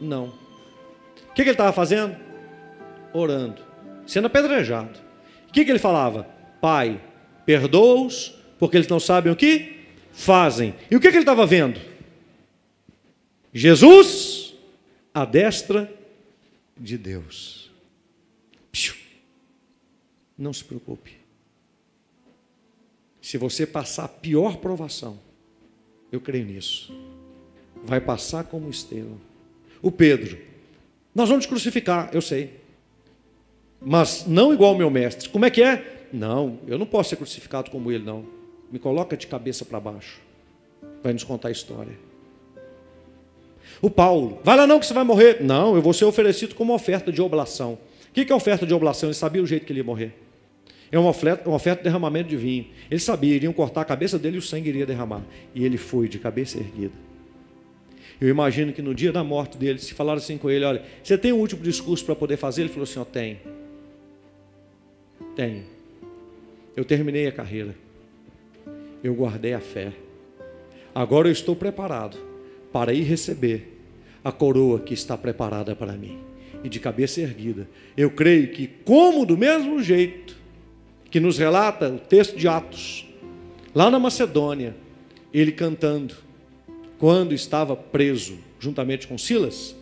[0.00, 0.26] Não.
[0.26, 2.30] O que, que ele estava fazendo?
[3.12, 3.62] orando,
[4.06, 4.98] sendo apedrejado.
[5.48, 6.24] O que, que ele falava?
[6.60, 7.02] Pai,
[7.44, 9.78] perdoa-os, porque eles não sabem o que
[10.12, 10.74] fazem.
[10.90, 11.80] E o que, que ele estava vendo?
[13.52, 14.54] Jesus,
[15.12, 15.92] a destra
[16.76, 17.70] de Deus.
[20.38, 21.18] Não se preocupe.
[23.20, 25.18] Se você passar a pior provação,
[26.10, 26.90] eu creio nisso.
[27.84, 29.29] Vai passar como Estevão.
[29.82, 30.38] O Pedro,
[31.14, 32.60] nós vamos crucificar, eu sei.
[33.80, 35.28] Mas não igual ao meu mestre.
[35.28, 36.06] Como é que é?
[36.12, 38.24] Não, eu não posso ser crucificado como ele, não.
[38.70, 40.20] Me coloca de cabeça para baixo.
[41.02, 41.98] Vai nos contar a história.
[43.80, 45.42] O Paulo, vai lá não que você vai morrer.
[45.42, 47.78] Não, eu vou ser oferecido como oferta de oblação.
[48.10, 49.08] O que é oferta de oblação?
[49.08, 50.14] Ele sabia o jeito que ele ia morrer.
[50.92, 52.66] É uma oferta, uma oferta de derramamento de vinho.
[52.90, 55.22] Ele sabia, iriam cortar a cabeça dele e o sangue iria derramar.
[55.54, 56.92] E ele foi de cabeça erguida.
[58.20, 61.16] Eu imagino que no dia da morte dele, se falaram assim com ele: olha, você
[61.16, 62.62] tem um último discurso para poder fazer?
[62.62, 63.38] Ele falou assim: ó, tenho.
[65.34, 65.64] Tenho.
[66.76, 67.74] Eu terminei a carreira.
[69.02, 69.92] Eu guardei a fé.
[70.94, 72.18] Agora eu estou preparado
[72.72, 73.78] para ir receber
[74.22, 76.18] a coroa que está preparada para mim.
[76.62, 77.66] E de cabeça erguida.
[77.96, 80.36] Eu creio que, como do mesmo jeito
[81.10, 83.08] que nos relata o texto de Atos,
[83.74, 84.76] lá na Macedônia,
[85.32, 86.14] ele cantando,
[87.00, 89.74] quando estava preso juntamente com Silas,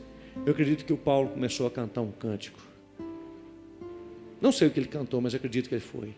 [0.46, 2.60] eu acredito que o Paulo começou a cantar um cântico.
[4.40, 6.14] Não sei o que ele cantou, mas acredito que ele foi.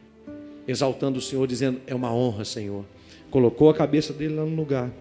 [0.68, 2.84] Exaltando o Senhor, dizendo: É uma honra, Senhor.
[3.30, 4.92] Colocou a cabeça dele lá no lugar.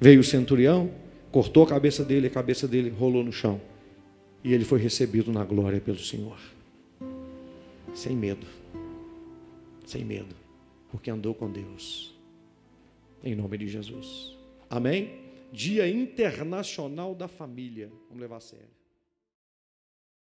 [0.00, 0.88] Veio o centurião,
[1.32, 3.60] cortou a cabeça dele, a cabeça dele rolou no chão.
[4.44, 6.38] E ele foi recebido na glória pelo Senhor.
[7.92, 8.46] Sem medo.
[9.84, 10.36] Sem medo.
[10.92, 12.14] Porque andou com Deus.
[13.24, 14.35] Em nome de Jesus.
[14.68, 15.26] Amém?
[15.52, 17.90] Dia Internacional da Família.
[18.08, 18.75] Vamos levar a sério.